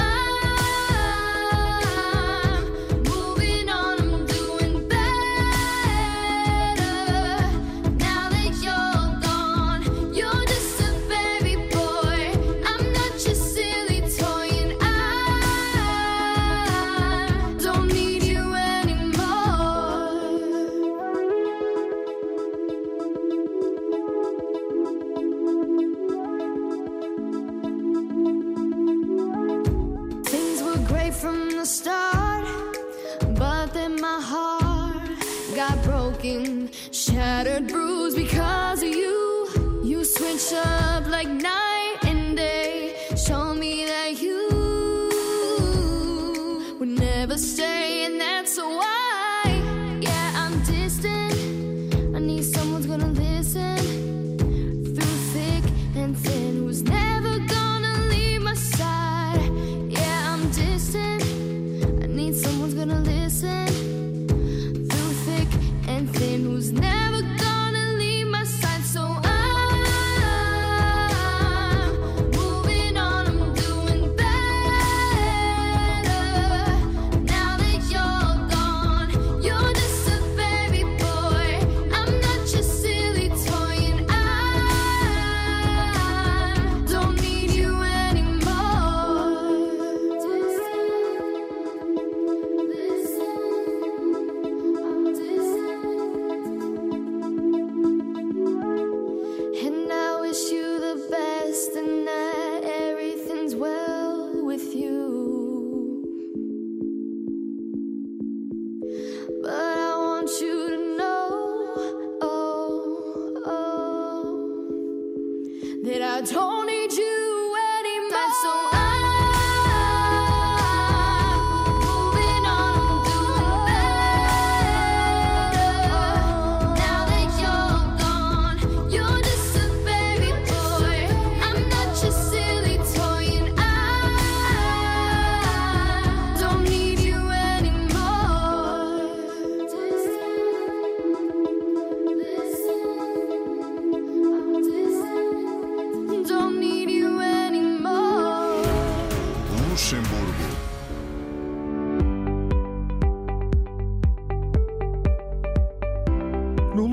the 31.61 31.67
start, 31.67 32.47
but 33.37 33.67
then 33.71 34.01
my 34.01 34.19
heart 34.19 35.19
got 35.55 35.83
broken, 35.83 36.71
shattered, 36.91 37.67
bruised 37.67 38.17
because 38.17 38.81
of 38.81 38.89
you. 38.89 39.81
You 39.83 40.03
switch 40.03 40.53
up 40.53 41.05
like 41.07 41.27
night 41.27 41.70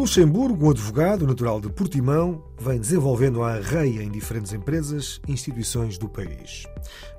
Luxemburgo, 0.08 0.64
um 0.64 0.70
advogado 0.70 1.26
natural 1.26 1.60
de 1.60 1.68
Portimão 1.68 2.42
vem 2.58 2.80
desenvolvendo 2.80 3.42
a 3.42 3.56
arreia 3.56 4.02
em 4.02 4.10
diferentes 4.10 4.54
empresas 4.54 5.20
e 5.28 5.32
instituições 5.32 5.98
do 5.98 6.08
país. 6.08 6.64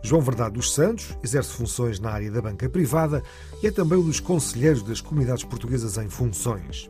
João 0.01 0.23
Verdade 0.23 0.55
dos 0.55 0.73
Santos 0.73 1.15
exerce 1.23 1.51
funções 1.51 1.99
na 1.99 2.09
área 2.09 2.31
da 2.31 2.41
banca 2.41 2.67
privada 2.67 3.21
e 3.61 3.67
é 3.67 3.71
também 3.71 3.99
um 3.99 4.03
dos 4.03 4.19
conselheiros 4.19 4.81
das 4.81 5.01
comunidades 5.01 5.43
portuguesas 5.43 5.99
em 5.99 6.09
funções. 6.09 6.89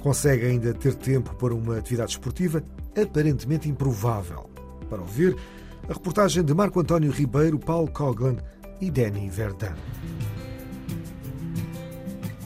Consegue 0.00 0.46
ainda 0.46 0.72
ter 0.72 0.94
tempo 0.94 1.34
para 1.34 1.52
uma 1.52 1.76
atividade 1.76 2.12
esportiva 2.12 2.62
aparentemente 2.96 3.68
improvável. 3.68 4.48
Para 4.88 5.00
ouvir, 5.00 5.36
a 5.88 5.92
reportagem 5.92 6.44
de 6.44 6.54
Marco 6.54 6.78
António 6.78 7.10
Ribeiro, 7.10 7.58
Paulo 7.58 7.90
Coglan 7.90 8.36
e 8.80 8.92
Danny 8.92 9.28
Verdun. 9.28 9.74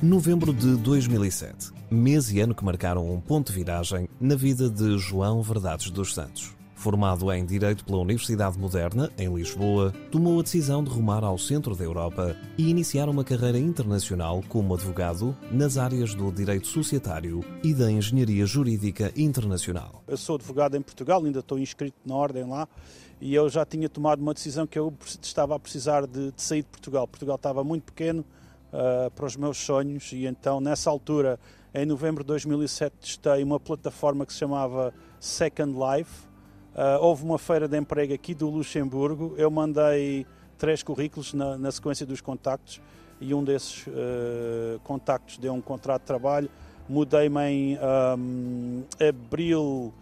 Novembro 0.02 0.54
de 0.54 0.76
2007, 0.76 1.75
mês 1.90 2.32
e 2.32 2.40
ano 2.40 2.54
que 2.54 2.64
marcaram 2.64 3.08
um 3.10 3.20
ponto 3.20 3.52
de 3.52 3.58
viragem 3.58 4.08
na 4.20 4.34
vida 4.34 4.68
de 4.68 4.98
João 4.98 5.42
Verdades 5.42 5.90
dos 5.90 6.14
Santos. 6.14 6.54
Formado 6.74 7.32
em 7.32 7.44
Direito 7.44 7.84
pela 7.84 7.98
Universidade 7.98 8.58
Moderna, 8.58 9.10
em 9.16 9.34
Lisboa, 9.34 9.92
tomou 10.10 10.38
a 10.38 10.42
decisão 10.42 10.84
de 10.84 10.90
rumar 10.90 11.24
ao 11.24 11.38
centro 11.38 11.74
da 11.74 11.82
Europa 11.82 12.36
e 12.58 12.68
iniciar 12.68 13.08
uma 13.08 13.24
carreira 13.24 13.58
internacional 13.58 14.42
como 14.48 14.74
advogado 14.74 15.34
nas 15.50 15.78
áreas 15.78 16.14
do 16.14 16.30
direito 16.30 16.66
societário 16.66 17.42
e 17.64 17.72
da 17.72 17.90
engenharia 17.90 18.44
jurídica 18.44 19.10
internacional. 19.16 20.02
Eu 20.06 20.18
sou 20.18 20.36
advogado 20.36 20.76
em 20.76 20.82
Portugal, 20.82 21.24
ainda 21.24 21.40
estou 21.40 21.58
inscrito 21.58 21.96
na 22.04 22.14
ordem 22.14 22.44
lá 22.44 22.68
e 23.20 23.34
eu 23.34 23.48
já 23.48 23.64
tinha 23.64 23.88
tomado 23.88 24.20
uma 24.20 24.34
decisão 24.34 24.66
que 24.66 24.78
eu 24.78 24.92
estava 25.22 25.56
a 25.56 25.58
precisar 25.58 26.06
de, 26.06 26.30
de 26.30 26.42
sair 26.42 26.62
de 26.62 26.68
Portugal. 26.68 27.08
Portugal 27.08 27.36
estava 27.36 27.64
muito 27.64 27.84
pequeno 27.84 28.24
uh, 28.72 29.10
para 29.12 29.26
os 29.26 29.36
meus 29.36 29.56
sonhos 29.56 30.12
e 30.12 30.26
então 30.26 30.60
nessa 30.60 30.90
altura, 30.90 31.40
em 31.76 31.84
novembro 31.84 32.24
de 32.24 32.28
2007, 32.28 32.96
testei 32.98 33.42
uma 33.44 33.60
plataforma 33.60 34.24
que 34.24 34.32
se 34.32 34.38
chamava 34.38 34.94
Second 35.20 35.74
Life. 35.74 36.26
Uh, 36.74 37.02
houve 37.02 37.22
uma 37.22 37.38
feira 37.38 37.68
de 37.68 37.76
emprego 37.76 38.14
aqui 38.14 38.34
do 38.34 38.48
Luxemburgo. 38.48 39.34
Eu 39.36 39.50
mandei 39.50 40.26
três 40.56 40.82
currículos 40.82 41.34
na, 41.34 41.58
na 41.58 41.70
sequência 41.70 42.06
dos 42.06 42.22
contactos 42.22 42.80
e 43.20 43.34
um 43.34 43.44
desses 43.44 43.86
uh, 43.88 44.80
contactos 44.84 45.36
deu 45.36 45.52
um 45.52 45.60
contrato 45.60 46.00
de 46.00 46.06
trabalho. 46.06 46.48
Mudei-me 46.88 47.40
em 47.42 47.78
um, 48.18 48.82
abril 49.06 49.92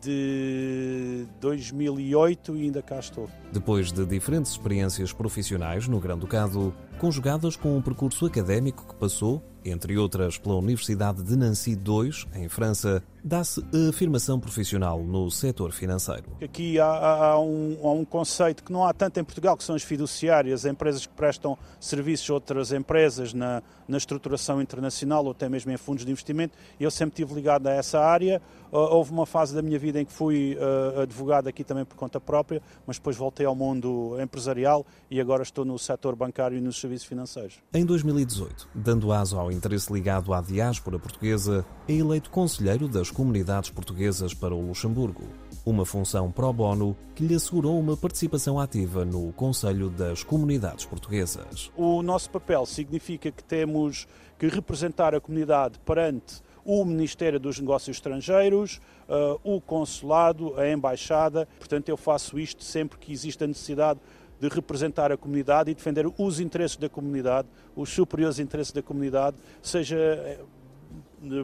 de 0.00 1.26
2008 1.40 2.56
e 2.56 2.62
ainda 2.62 2.82
cá 2.82 3.00
estou. 3.00 3.28
Depois 3.52 3.90
de 3.90 4.06
diferentes 4.06 4.52
experiências 4.52 5.12
profissionais 5.12 5.88
no 5.88 5.98
Grande 5.98 6.20
Ducado, 6.20 6.72
conjugadas 7.00 7.56
com 7.56 7.76
um 7.76 7.82
percurso 7.82 8.26
académico 8.26 8.86
que 8.86 8.94
passou, 8.94 9.42
entre 9.70 9.96
outras, 9.98 10.38
pela 10.38 10.56
Universidade 10.56 11.22
de 11.22 11.36
Nancy 11.36 11.72
II, 11.72 12.10
em 12.34 12.48
França, 12.48 13.02
dá-se 13.26 13.60
a 13.60 13.88
afirmação 13.88 14.38
profissional 14.38 15.02
no 15.02 15.28
setor 15.32 15.72
financeiro. 15.72 16.24
Aqui 16.40 16.78
há, 16.78 16.86
há, 16.86 17.40
um, 17.40 17.76
há, 17.82 17.90
um, 17.90 18.04
conceito 18.04 18.62
que 18.62 18.72
não 18.72 18.86
há 18.86 18.92
tanto 18.92 19.18
em 19.18 19.24
Portugal, 19.24 19.56
que 19.56 19.64
são 19.64 19.74
as 19.74 19.82
fiduciárias, 19.82 20.64
empresas 20.64 21.04
que 21.06 21.12
prestam 21.12 21.58
serviços 21.80 22.30
a 22.30 22.34
outras 22.34 22.70
empresas 22.70 23.34
na, 23.34 23.64
na 23.88 23.96
estruturação 23.96 24.62
internacional 24.62 25.24
ou 25.24 25.32
até 25.32 25.48
mesmo 25.48 25.72
em 25.72 25.76
fundos 25.76 26.04
de 26.04 26.10
investimento. 26.12 26.56
Eu 26.78 26.88
sempre 26.88 27.20
estive 27.20 27.34
ligado 27.34 27.66
a 27.66 27.72
essa 27.72 27.98
área. 27.98 28.40
Houve 28.70 29.10
uma 29.10 29.26
fase 29.26 29.54
da 29.54 29.62
minha 29.62 29.78
vida 29.78 30.00
em 30.00 30.04
que 30.04 30.12
fui 30.12 30.56
uh, 30.56 31.00
advogado 31.00 31.48
aqui 31.48 31.64
também 31.64 31.84
por 31.84 31.96
conta 31.96 32.20
própria, 32.20 32.62
mas 32.86 32.96
depois 32.96 33.16
voltei 33.16 33.46
ao 33.46 33.54
mundo 33.54 34.16
empresarial 34.20 34.86
e 35.10 35.20
agora 35.20 35.42
estou 35.42 35.64
no 35.64 35.78
setor 35.78 36.14
bancário 36.14 36.56
e 36.56 36.60
nos 36.60 36.78
serviços 36.80 37.08
financeiros. 37.08 37.58
Em 37.74 37.84
2018, 37.84 38.68
dando 38.74 39.12
aso 39.12 39.38
ao 39.38 39.50
interesse 39.56 39.92
ligado 39.92 40.32
à 40.32 40.40
diáspora 40.40 40.98
portuguesa, 40.98 41.64
é 41.88 41.94
eleito 41.94 42.30
conselheiro 42.30 42.86
das 42.86 43.10
comunidades 43.10 43.70
portuguesas 43.70 44.34
para 44.34 44.54
o 44.54 44.66
Luxemburgo, 44.66 45.24
uma 45.64 45.84
função 45.84 46.30
pro 46.30 46.52
bono 46.52 46.96
que 47.14 47.26
lhe 47.26 47.34
assegurou 47.34 47.78
uma 47.80 47.96
participação 47.96 48.60
ativa 48.60 49.04
no 49.04 49.32
Conselho 49.32 49.88
das 49.90 50.22
Comunidades 50.22 50.84
Portuguesas. 50.84 51.70
O 51.76 52.02
nosso 52.02 52.30
papel 52.30 52.66
significa 52.66 53.32
que 53.32 53.42
temos 53.42 54.06
que 54.38 54.46
representar 54.46 55.14
a 55.14 55.20
comunidade 55.20 55.78
perante 55.80 56.42
o 56.64 56.84
Ministério 56.84 57.38
dos 57.38 57.60
Negócios 57.60 57.96
Estrangeiros, 57.96 58.80
uh, 59.08 59.40
o 59.44 59.60
Consulado, 59.60 60.58
a 60.58 60.68
Embaixada. 60.68 61.48
Portanto, 61.58 61.88
eu 61.88 61.96
faço 61.96 62.38
isto 62.38 62.64
sempre 62.64 62.98
que 62.98 63.12
existe 63.12 63.44
a 63.44 63.46
necessidade 63.46 64.00
de 64.40 64.48
representar 64.48 65.10
a 65.10 65.16
comunidade 65.16 65.70
e 65.70 65.74
defender 65.74 66.06
os 66.18 66.40
interesses 66.40 66.76
da 66.76 66.88
comunidade, 66.88 67.48
os 67.74 67.88
superiores 67.88 68.38
interesses 68.38 68.72
da 68.72 68.82
comunidade, 68.82 69.36
seja 69.62 70.38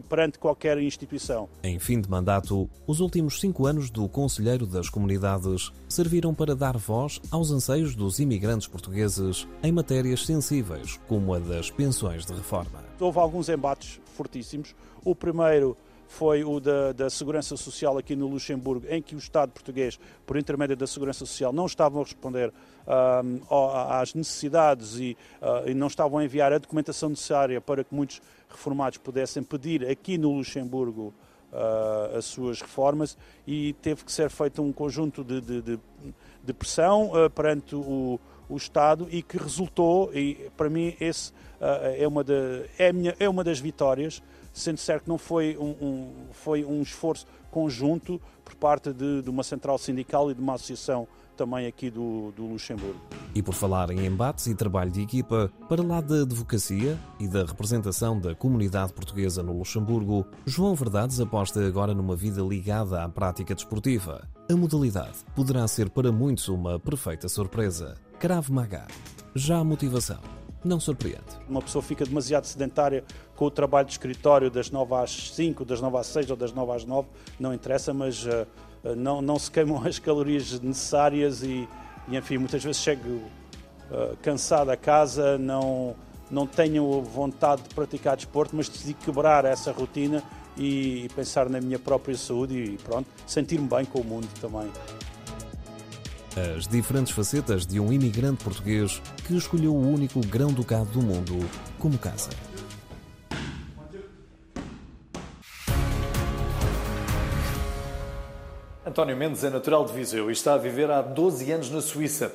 perante 0.09 0.39
qualquer 0.39 0.79
instituição. 0.79 1.49
Em 1.63 1.79
fim 1.79 2.01
de 2.01 2.09
mandato, 2.09 2.69
os 2.87 3.01
últimos 3.01 3.41
cinco 3.41 3.67
anos 3.67 3.91
do 3.91 4.09
Conselheiro 4.09 4.67
das 4.67 4.89
Comunidades 4.89 5.73
serviram 5.89 6.35
para 6.35 6.55
dar 6.55 6.77
voz 6.77 7.21
aos 7.31 7.51
anseios 7.51 7.95
dos 7.95 8.19
imigrantes 8.19 8.69
portugueses 8.69 9.49
em 9.63 9.73
matérias 9.73 10.25
sensíveis, 10.25 11.01
como 11.09 11.35
a 11.35 11.39
das 11.39 11.71
pensões 11.71 12.25
de 12.27 12.33
reforma. 12.33 12.85
Houve 13.01 13.19
alguns 13.19 13.49
embates 13.49 14.01
fortíssimos. 14.15 14.75
O 15.05 15.15
primeiro 15.15 15.77
foi 16.13 16.45
o 16.45 16.61
da, 16.61 16.93
da, 16.93 17.09
Segurança 17.09 17.57
Social 17.57 17.97
aqui 17.97 18.15
no 18.15 18.27
Luxemburgo, 18.27 18.87
em 18.91 19.01
que 19.01 19.15
o 19.15 19.19
Estado 19.19 19.51
português, 19.51 19.99
por 20.27 20.37
intermédio 20.37 20.77
da 20.77 20.87
Segurança 20.87 21.21
Social, 21.21 21.55
não 21.55 21.65
estavam 21.65 22.03
a 22.03 22.05
responder 22.05 22.53
às 23.89 24.13
necessidades 24.13 24.99
e, 24.99 25.17
uh, 25.41 25.69
e, 25.69 25.73
não 25.73 25.87
estavam 25.87 26.19
a 26.19 26.25
enviar 26.25 26.53
a 26.53 26.59
documentação 26.59 27.09
necessária 27.09 27.63
para 27.63 27.83
que 27.83 27.95
muitos 27.95 28.21
reformados 28.51 28.99
pudessem 28.99 29.43
pedir 29.43 29.89
aqui 29.89 30.19
no 30.19 30.33
Luxemburgo 30.33 31.15
uh, 31.51 32.19
as 32.19 32.27
suas 32.27 32.61
reformas. 32.61 33.17
E 33.47 33.73
teve 33.81 34.05
que 34.05 34.13
ser 34.13 34.29
feito 34.29 34.61
um 34.61 34.71
conjunto 34.71 35.25
de, 35.25 35.41
de, 35.41 35.63
de, 35.63 35.79
de 36.45 36.53
pressão 36.53 37.11
uh, 37.13 37.31
perante 37.31 37.75
o, 37.75 38.21
o, 38.51 38.57
Estado 38.57 39.09
e 39.11 39.23
que 39.23 39.39
resultou, 39.39 40.13
e 40.15 40.51
para 40.59 40.69
mim 40.69 40.95
esse 41.01 41.33
é, 41.97 42.07
uma 42.07 42.23
de, 42.23 42.67
é, 42.77 42.93
minha, 42.93 43.15
é 43.19 43.29
uma 43.29 43.43
das 43.43 43.59
vitórias, 43.59 44.21
sendo 44.53 44.79
certo 44.79 45.05
que 45.05 45.09
não 45.09 45.19
foi 45.19 45.57
um, 45.59 45.71
um, 45.81 46.13
foi 46.33 46.65
um 46.65 46.83
esforço 46.83 47.27
conjunto 47.51 48.21
por 48.45 48.55
parte 48.55 48.93
de, 48.93 49.23
de 49.23 49.31
uma 49.31 49.43
central 49.43 49.79
sindical 49.79 50.31
e 50.31 50.35
de 50.35 50.41
uma 50.41 50.55
associação 50.55 51.07
também 51.37 51.67
aqui 51.67 51.91
do, 51.91 52.33
do, 52.33 52.47
Luxemburgo. 52.47 53.01
E 53.35 53.43
por 53.43 53.55
falar 53.55 53.91
em 53.91 54.07
embates 54.07 54.47
e 54.47 54.55
trabalho 54.55 54.91
de 54.91 55.01
equipa, 55.01 55.51
para 55.69 55.83
lá 55.83 56.01
da 56.01 56.23
advocacia 56.23 56.99
e 57.19 57.27
da 57.27 57.45
representação 57.45 58.21
da 58.21 58.35
comunidade 58.35 58.93
portuguesa 58.93 59.43
no 59.43 59.57
Luxemburgo, 59.57 60.27
João 60.45 60.75
Verdades 60.75 61.21
aposta 61.21 61.67
agora 61.67 61.95
numa 61.95 62.15
vida 62.15 62.43
ligada 62.43 63.03
à 63.03 63.09
prática 63.09 63.55
desportiva. 63.55 64.29
A 64.51 64.57
modalidade 64.57 65.19
poderá 65.35 65.67
ser 65.67 65.89
para 65.91 66.13
muitos 66.13 66.49
uma 66.49 66.79
perfeita 66.79 67.29
surpresa. 67.29 67.97
Krav 68.19 68.51
Maga. 68.51 68.87
Já 69.35 69.59
a 69.59 69.65
motivação 69.65 70.42
não 70.65 70.79
surpreende. 70.79 71.23
Uma 71.49 71.61
pessoa 71.61 71.83
fica 71.83 72.05
demasiado 72.05 72.45
sedentária 72.45 73.05
com 73.37 73.47
o 73.47 73.51
trabalho 73.51 73.87
de 73.87 73.93
escritório 73.93 74.51
das 74.51 74.71
9 74.71 74.95
às 74.95 75.33
5, 75.33 75.65
das 75.65 75.81
9 75.81 75.97
às 75.97 76.07
6 76.07 76.31
ou 76.31 76.37
das 76.37 76.53
9 76.53 76.73
às 76.73 76.85
9, 76.85 77.09
não 77.39 77.53
interessa, 77.53 77.93
mas 77.93 78.25
uh, 78.25 78.47
não, 78.97 79.21
não 79.21 79.39
se 79.39 79.51
queimam 79.51 79.83
as 79.87 79.99
calorias 79.99 80.61
necessárias 80.61 81.43
e, 81.43 81.69
e 82.09 82.17
enfim, 82.17 82.39
muitas 82.39 82.63
vezes 82.63 82.81
chego 82.81 83.09
uh, 83.09 84.17
cansado 84.23 84.71
a 84.71 84.77
casa, 84.77 85.37
não, 85.39 85.97
não 86.31 86.47
tenho 86.47 87.03
vontade 87.03 87.63
de 87.63 87.75
praticar 87.75 88.17
desporto, 88.17 88.55
mas 88.55 88.69
decidi 88.69 88.95
quebrar 88.95 89.45
essa 89.45 89.73
rotina 89.73 90.23
e, 90.57 91.05
e 91.05 91.09
pensar 91.09 91.49
na 91.49 91.61
minha 91.61 91.79
própria 91.79 92.17
saúde 92.17 92.55
e 92.55 92.79
pronto, 92.79 93.09
sentir-me 93.27 93.67
bem 93.69 93.85
com 93.85 94.01
o 94.01 94.05
mundo 94.05 94.29
também. 94.41 94.71
As 96.35 96.67
diferentes 96.67 97.13
facetas 97.13 97.67
de 97.67 97.79
um 97.79 97.93
imigrante 97.93 98.43
português 98.43 99.03
que 99.27 99.37
escolheu 99.37 99.75
o 99.75 99.87
único 99.87 100.19
grão-ducado 100.21 100.87
do 100.87 101.03
mundo 101.03 101.39
como 101.79 101.99
casa. 101.99 102.31
António 108.87 109.15
Mendes 109.15 109.45
é 109.45 109.51
natural 109.51 109.85
de 109.85 109.93
Viseu 109.93 110.31
e 110.31 110.33
está 110.33 110.55
a 110.55 110.59
viver 110.59 110.91
há 110.91 111.03
12 111.03 111.53
anos 111.53 111.71
na 111.71 111.83
Suíça. 111.83 112.33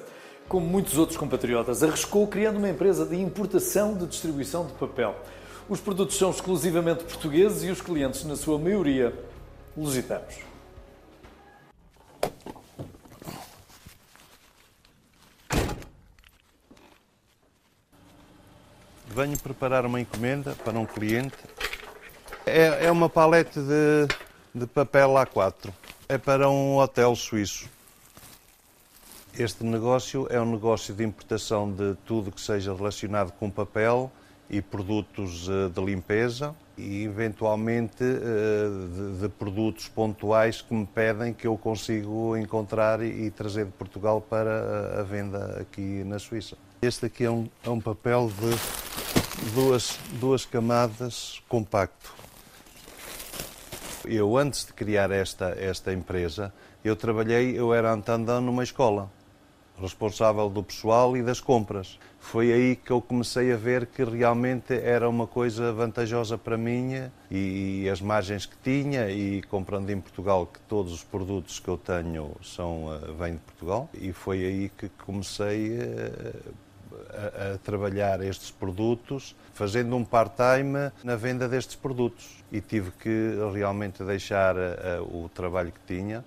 Como 0.48 0.68
muitos 0.68 0.96
outros 0.96 1.18
compatriotas, 1.18 1.82
arriscou 1.82 2.28
criando 2.28 2.58
uma 2.58 2.70
empresa 2.70 3.04
de 3.04 3.20
importação 3.20 3.98
de 3.98 4.06
distribuição 4.06 4.68
de 4.68 4.74
papel. 4.74 5.16
Os 5.68 5.80
produtos 5.80 6.18
são 6.18 6.30
exclusivamente 6.30 7.04
portugueses 7.04 7.64
e 7.64 7.72
os 7.72 7.82
clientes, 7.82 8.24
na 8.26 8.36
sua 8.36 8.60
maioria, 8.60 9.12
lusitanos. 9.76 10.36
Venho 19.18 19.36
preparar 19.36 19.84
uma 19.84 20.00
encomenda 20.00 20.56
para 20.64 20.78
um 20.78 20.86
cliente. 20.86 21.36
É, 22.46 22.86
é 22.86 22.92
uma 22.92 23.10
palete 23.10 23.60
de, 23.60 24.08
de 24.54 24.68
papel 24.68 25.10
A4 25.14 25.74
é 26.08 26.20
para 26.20 26.48
um 26.48 26.78
hotel 26.78 27.16
suíço. 27.16 27.68
Este 29.34 29.64
negócio 29.64 30.28
é 30.30 30.40
um 30.40 30.52
negócio 30.52 30.94
de 30.94 31.04
importação 31.04 31.72
de 31.72 31.96
tudo 32.06 32.32
que 32.32 32.40
seja 32.40 32.76
relacionado 32.76 33.32
com 33.32 33.50
papel 33.50 34.12
e 34.52 34.62
produtos 34.62 35.50
eh, 35.50 35.70
de 35.70 35.84
limpeza 35.84 36.56
e, 36.78 37.04
eventualmente, 37.04 38.04
eh, 38.04 39.20
de 39.20 39.30
produtos 39.30 39.88
pontuais 39.88 40.62
que 40.62 40.76
me 40.76 40.86
pedem 40.86 41.34
que 41.34 41.48
eu 41.48 41.58
consigo 41.58 42.38
encontrar 42.38 43.02
e 43.02 43.32
trazer 43.32 43.66
de 43.66 43.72
Portugal 43.72 44.22
para 44.22 45.02
a 45.02 45.04
venda 45.04 45.58
aqui 45.60 46.04
na 46.04 46.20
Suíça. 46.20 46.56
Este 46.84 47.08
aqui 47.08 47.26
é 47.26 47.32
um, 47.32 47.50
é 47.66 47.70
um 47.72 47.82
papel 47.82 48.28
de 48.28 48.87
duas, 49.54 49.98
duas 50.20 50.46
camadas 50.46 51.42
compacto 51.48 52.28
eu 54.08 54.38
antes 54.38 54.66
de 54.66 54.74
criar 54.74 55.12
esta, 55.12 55.50
esta 55.60 55.94
empresa, 55.94 56.54
eu 56.84 56.96
trabalhei, 56.96 57.60
eu 57.60 57.74
era 57.74 57.92
antandão 57.92 58.40
numa 58.40 58.64
escola, 58.64 59.12
responsável 59.80 60.50
do 60.50 60.64
pessoal 60.64 61.16
e 61.18 61.22
das 61.22 61.40
compras. 61.40 62.00
Foi 62.20 62.52
aí 62.52 62.76
que 62.76 62.92
eu 62.92 63.02
comecei 63.02 63.54
a 63.54 63.58
ver 63.58 63.86
que 63.86 64.04
realmente 64.04 64.74
era 64.74 65.08
uma 65.08 65.28
coisa 65.28 65.72
vantajosa 65.72 66.38
para 66.38 66.58
mim 66.58 67.10
e, 67.30 67.84
e 67.84 67.90
as 67.90 68.02
margens 68.02 68.46
que 68.46 68.56
tinha 68.64 69.10
e 69.10 69.42
comprando 69.44 69.90
em 69.90 70.00
Portugal 70.00 70.46
que 70.46 70.60
todos 70.62 70.92
os 70.92 71.04
produtos 71.04 71.60
que 71.60 71.68
eu 71.68 71.78
tenho 71.78 72.32
são 72.42 72.94
eh, 72.94 73.12
vêm 73.18 73.34
de 73.34 73.40
Portugal 73.40 73.90
e 73.94 74.12
foi 74.12 74.44
aí 74.44 74.70
que 74.70 74.90
comecei 75.06 75.78
eh, 75.80 76.34
a, 77.14 77.54
a 77.54 77.58
trabalhar 77.58 78.22
estes 78.22 78.52
produtos, 78.52 79.36
fazendo 79.54 79.96
um 79.96 80.04
part-time 80.04 80.92
na 81.04 81.16
venda 81.16 81.48
destes 81.48 81.76
produtos. 81.76 82.44
E 82.52 82.62
tive 82.62 82.92
que 82.92 83.34
realmente 83.54 84.04
deixar 84.04 84.56
uh, 84.56 85.04
o 85.04 85.30
trabalho 85.30 85.72
que 85.72 85.96
tinha 85.96 86.24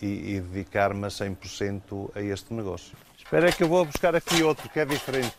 e, 0.00 0.36
e 0.36 0.40
dedicar-me 0.40 1.06
a 1.06 1.08
100% 1.08 2.10
a 2.14 2.20
este 2.20 2.52
negócio. 2.52 2.96
Espera 3.16 3.50
que 3.50 3.64
eu 3.64 3.68
vou 3.68 3.84
buscar 3.84 4.14
aqui 4.14 4.42
outro 4.42 4.68
que 4.68 4.78
é 4.78 4.84
diferente. 4.84 5.34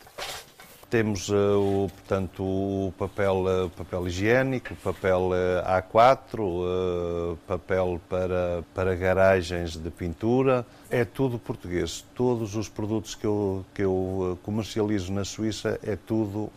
Temos 0.95 1.27
uh, 1.27 1.60
o, 1.60 1.89
portanto, 1.89 2.41
o 2.41 2.93
papel, 2.97 3.43
uh, 3.43 3.69
papel 3.71 4.08
higiênico, 4.08 4.73
papel 4.75 5.31
uh, 5.31 5.81
A4, 5.91 7.38
papel 7.45 7.99
para, 8.08 8.63
para 8.73 8.95
garagens 8.95 9.75
de 9.75 9.89
pintura. 9.91 10.65
É 10.89 11.03
tudo 11.03 11.38
português. 11.38 12.05
Todos 12.15 12.55
os 12.55 12.69
produtos 12.69 13.13
que 13.13 13.27
eu, 13.27 13.65
que 13.73 13.81
eu 13.81 14.39
comercializo 14.41 15.12
na 15.12 15.25
Suíça 15.25 15.77
é 15.84 15.97
tudo 15.97 16.49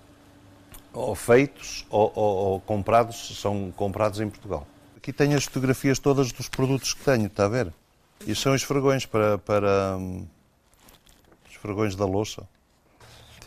ou 0.93 1.17
feitos 1.17 1.85
ou, 1.91 2.13
ou, 2.15 2.37
ou 2.37 2.61
comprados, 2.61 3.41
são 3.41 3.73
comprados 3.73 4.21
em 4.21 4.31
Portugal. 4.31 4.65
Aqui 4.97 5.13
tenho 5.13 5.37
as 5.37 5.47
fotografias 5.47 5.99
todas 5.99 6.31
dos 6.31 6.49
produtos 6.49 6.95
que 6.95 7.05
tenho, 7.05 7.27
está 7.27 7.47
a 7.47 7.49
ver? 7.49 7.73
E 8.25 8.37
são 8.37 8.55
esfregões 8.55 9.05
para, 9.05 9.37
para 9.37 9.97
um, 9.97 10.25
esfregões 11.51 11.97
da 11.97 12.05
louça. 12.05 12.47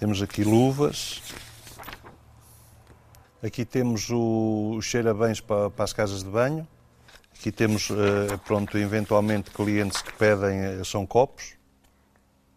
Temos 0.02 0.20
aqui 0.20 0.44
luvas. 0.44 1.22
Aqui 3.44 3.64
temos 3.64 4.10
o, 4.10 4.74
o 4.76 4.82
cheira-bens 4.82 5.40
para, 5.40 5.70
para, 5.70 5.86
as 5.86 5.94
casas 5.94 6.24
de 6.24 6.30
banho. 6.32 6.68
Aqui 7.36 7.52
temos, 7.52 7.88
eh, 7.92 8.36
pronto, 8.38 8.76
eventualmente 8.80 9.52
clientes 9.52 10.02
que 10.02 10.12
pedem, 10.14 10.58
eh, 10.58 10.82
são 10.84 11.06
copos. 11.06 11.54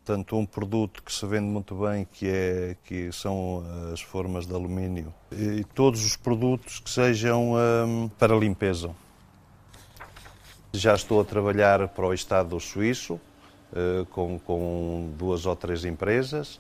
Portanto, 0.03 0.39
um 0.39 0.47
produto 0.47 1.03
que 1.03 1.13
se 1.13 1.27
vende 1.27 1.45
muito 1.45 1.75
bem, 1.75 2.09
que, 2.11 2.27
é, 2.27 2.77
que 2.83 3.13
são 3.13 3.63
as 3.93 4.01
formas 4.01 4.47
de 4.47 4.55
alumínio. 4.55 5.13
E 5.31 5.65
todos 5.75 6.03
os 6.03 6.17
produtos 6.17 6.79
que 6.79 6.89
sejam 6.89 7.57
um, 7.87 8.09
para 8.09 8.35
limpeza. 8.35 8.91
Já 10.73 10.95
estou 10.95 11.21
a 11.21 11.25
trabalhar 11.27 11.89
para 11.89 12.07
o 12.07 12.15
Estado 12.15 12.59
suíço, 12.59 13.21
com, 14.13 14.39
com 14.39 15.13
duas 15.19 15.45
ou 15.45 15.55
três 15.55 15.85
empresas 15.85 16.59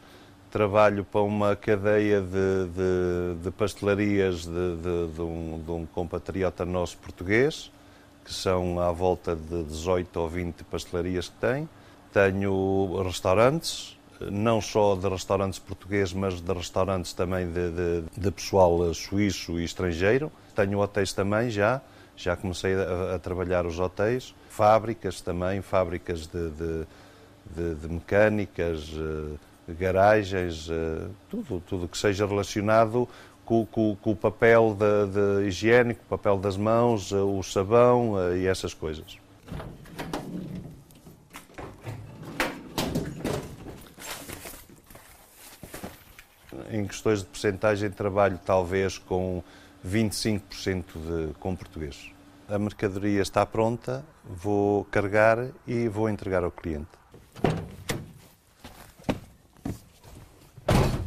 trabalho 0.54 1.04
para 1.04 1.20
uma 1.20 1.56
cadeia 1.56 2.20
de, 2.20 2.68
de, 2.68 3.42
de 3.42 3.50
pastelarias 3.50 4.46
de, 4.46 5.20
um, 5.20 5.60
de, 5.60 5.70
um, 5.72 5.85
compatriota 5.85 6.64
nosso 6.64 6.96
português, 6.98 7.72
que 8.24 8.33
são 8.33 8.79
à 8.79 8.92
volta 8.92 9.35
de 9.35 9.64
18 9.64 10.16
ou 10.16 10.29
20 10.29 10.62
pastelarias 10.62 11.29
que 11.29 11.35
tem. 11.40 11.68
Tenho 12.12 13.02
restaurantes, 13.02 13.98
não 14.31 14.60
só 14.60 14.94
de 14.94 15.08
restaurantes 15.08 15.58
portugueses, 15.58 16.12
mas 16.12 16.40
de 16.40 16.52
restaurantes 16.52 17.12
também 17.12 17.48
de, 17.50 18.31
pessoal 18.31 18.94
suíço 18.94 19.58
e 19.58 19.64
estrangeiro. 19.64 20.31
Tenho 20.54 20.79
hotéis 20.79 21.12
também 21.12 21.50
já, 21.50 21.81
já 22.16 22.37
comecei 22.37 22.76
a, 22.76 23.16
a 23.16 23.18
trabalhar 23.18 23.66
os 23.66 23.81
hotéis. 23.81 24.33
Fábricas 24.50 25.20
também, 25.20 25.60
fábricas 25.62 26.29
de, 26.29 26.48
de 27.74 27.88
mecânicas, 27.88 28.88
eh, 28.96 29.37
garagens, 29.69 30.69
eh, 30.71 31.08
tudo, 31.31 31.60
tudo 31.60 31.88
que 31.88 31.96
seja 31.96 32.27
relacionado 32.27 33.08
com, 33.44 33.65
com, 33.67 33.96
com 33.96 34.10
o 34.12 34.17
papel 34.17 34.77
de, 34.79 35.42
de 35.42 35.48
higiênico, 35.48 36.02
o 36.04 36.08
papel 36.08 36.38
das 36.38 36.56
mãos, 36.56 37.12
eh, 37.12 37.17
o 37.17 37.42
sabão 37.42 38.15
eh, 38.19 38.38
e 38.38 38.46
essas 38.46 38.75
coisas. 38.75 39.19
Em 46.71 46.87
questões 46.87 47.21
de 47.21 47.27
percentagem, 47.27 47.90
trabalho 47.90 48.38
talvez 48.44 48.98
com 48.98 49.42
25% 49.87 50.40
de, 50.94 51.35
com 51.35 51.54
português. 51.54 52.10
A 52.48 52.58
mercadoria 52.58 53.23
está 53.23 53.46
pronta, 53.46 54.04
vou 54.25 54.85
carregar 54.87 55.48
e 55.67 55.88
vou 55.88 56.08
entregar 56.08 56.42
ao 56.42 56.50
cliente. 56.50 56.88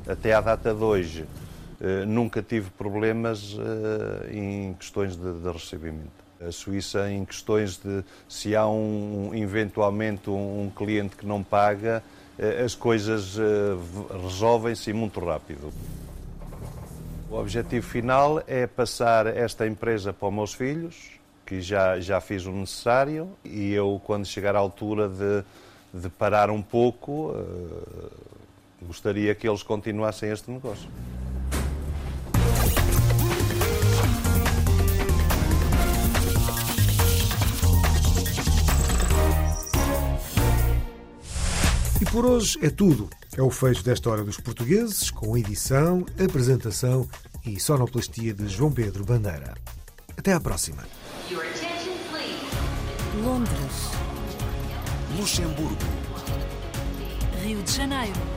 Até 0.07 0.33
à 0.33 0.39
data 0.39 0.73
de 0.73 0.81
hoje, 0.81 1.25
eh, 1.81 2.05
nunca 2.05 2.41
tive 2.41 2.69
problemas 2.69 3.57
eh, 3.59 4.33
em 4.33 4.73
questões 4.75 5.17
de, 5.17 5.33
de 5.33 5.51
recebimento. 5.51 6.25
A 6.39 6.49
Suíça, 6.49 7.11
em 7.11 7.25
questões 7.25 7.77
de 7.77 8.05
se 8.29 8.55
há 8.55 8.65
um, 8.65 9.31
eventualmente 9.33 10.29
um 10.29 10.71
cliente 10.73 11.17
que 11.17 11.25
não 11.25 11.43
paga, 11.43 12.01
eh, 12.39 12.63
as 12.63 12.73
coisas 12.73 13.37
resolvem-se 14.23 14.93
muito 14.93 15.19
rápido. 15.19 15.73
O 17.29 17.35
objetivo 17.35 17.85
final 17.85 18.41
é 18.47 18.65
passar 18.65 19.27
esta 19.27 19.67
empresa 19.67 20.13
para 20.13 20.29
os 20.29 20.33
meus 20.33 20.53
filhos, 20.53 20.95
que 21.45 21.59
já, 21.59 21.99
já 21.99 22.21
fiz 22.21 22.45
o 22.45 22.51
necessário, 22.51 23.29
e 23.43 23.73
eu, 23.73 24.01
quando 24.05 24.25
chegar 24.25 24.55
à 24.55 24.59
altura 24.59 25.09
de, 25.09 25.43
de 26.01 26.09
parar 26.09 26.49
um 26.49 26.61
pouco, 26.61 27.35
gostaria 28.81 29.33
que 29.35 29.47
eles 29.47 29.63
continuassem 29.63 30.29
este 30.31 30.51
negócio. 30.51 30.89
E 41.99 42.05
por 42.05 42.25
hoje 42.25 42.57
é 42.61 42.69
tudo. 42.69 43.09
É 43.35 43.41
o 43.41 43.49
fecho 43.49 43.83
desta 43.83 44.09
Hora 44.09 44.23
dos 44.23 44.39
Portugueses, 44.39 45.11
com 45.11 45.37
edição, 45.37 46.05
apresentação 46.23 47.07
e 47.45 47.59
sonoplastia 47.59 48.33
de 48.33 48.47
João 48.47 48.71
Pedro 48.71 49.05
Bandeira. 49.05 49.53
Até 50.15 50.33
à 50.33 50.39
próxima. 50.39 50.83
Londres. 53.23 53.91
Luxemburgo. 55.17 55.77
Rio 57.43 57.61
de 57.63 57.71
Janeiro. 57.71 58.36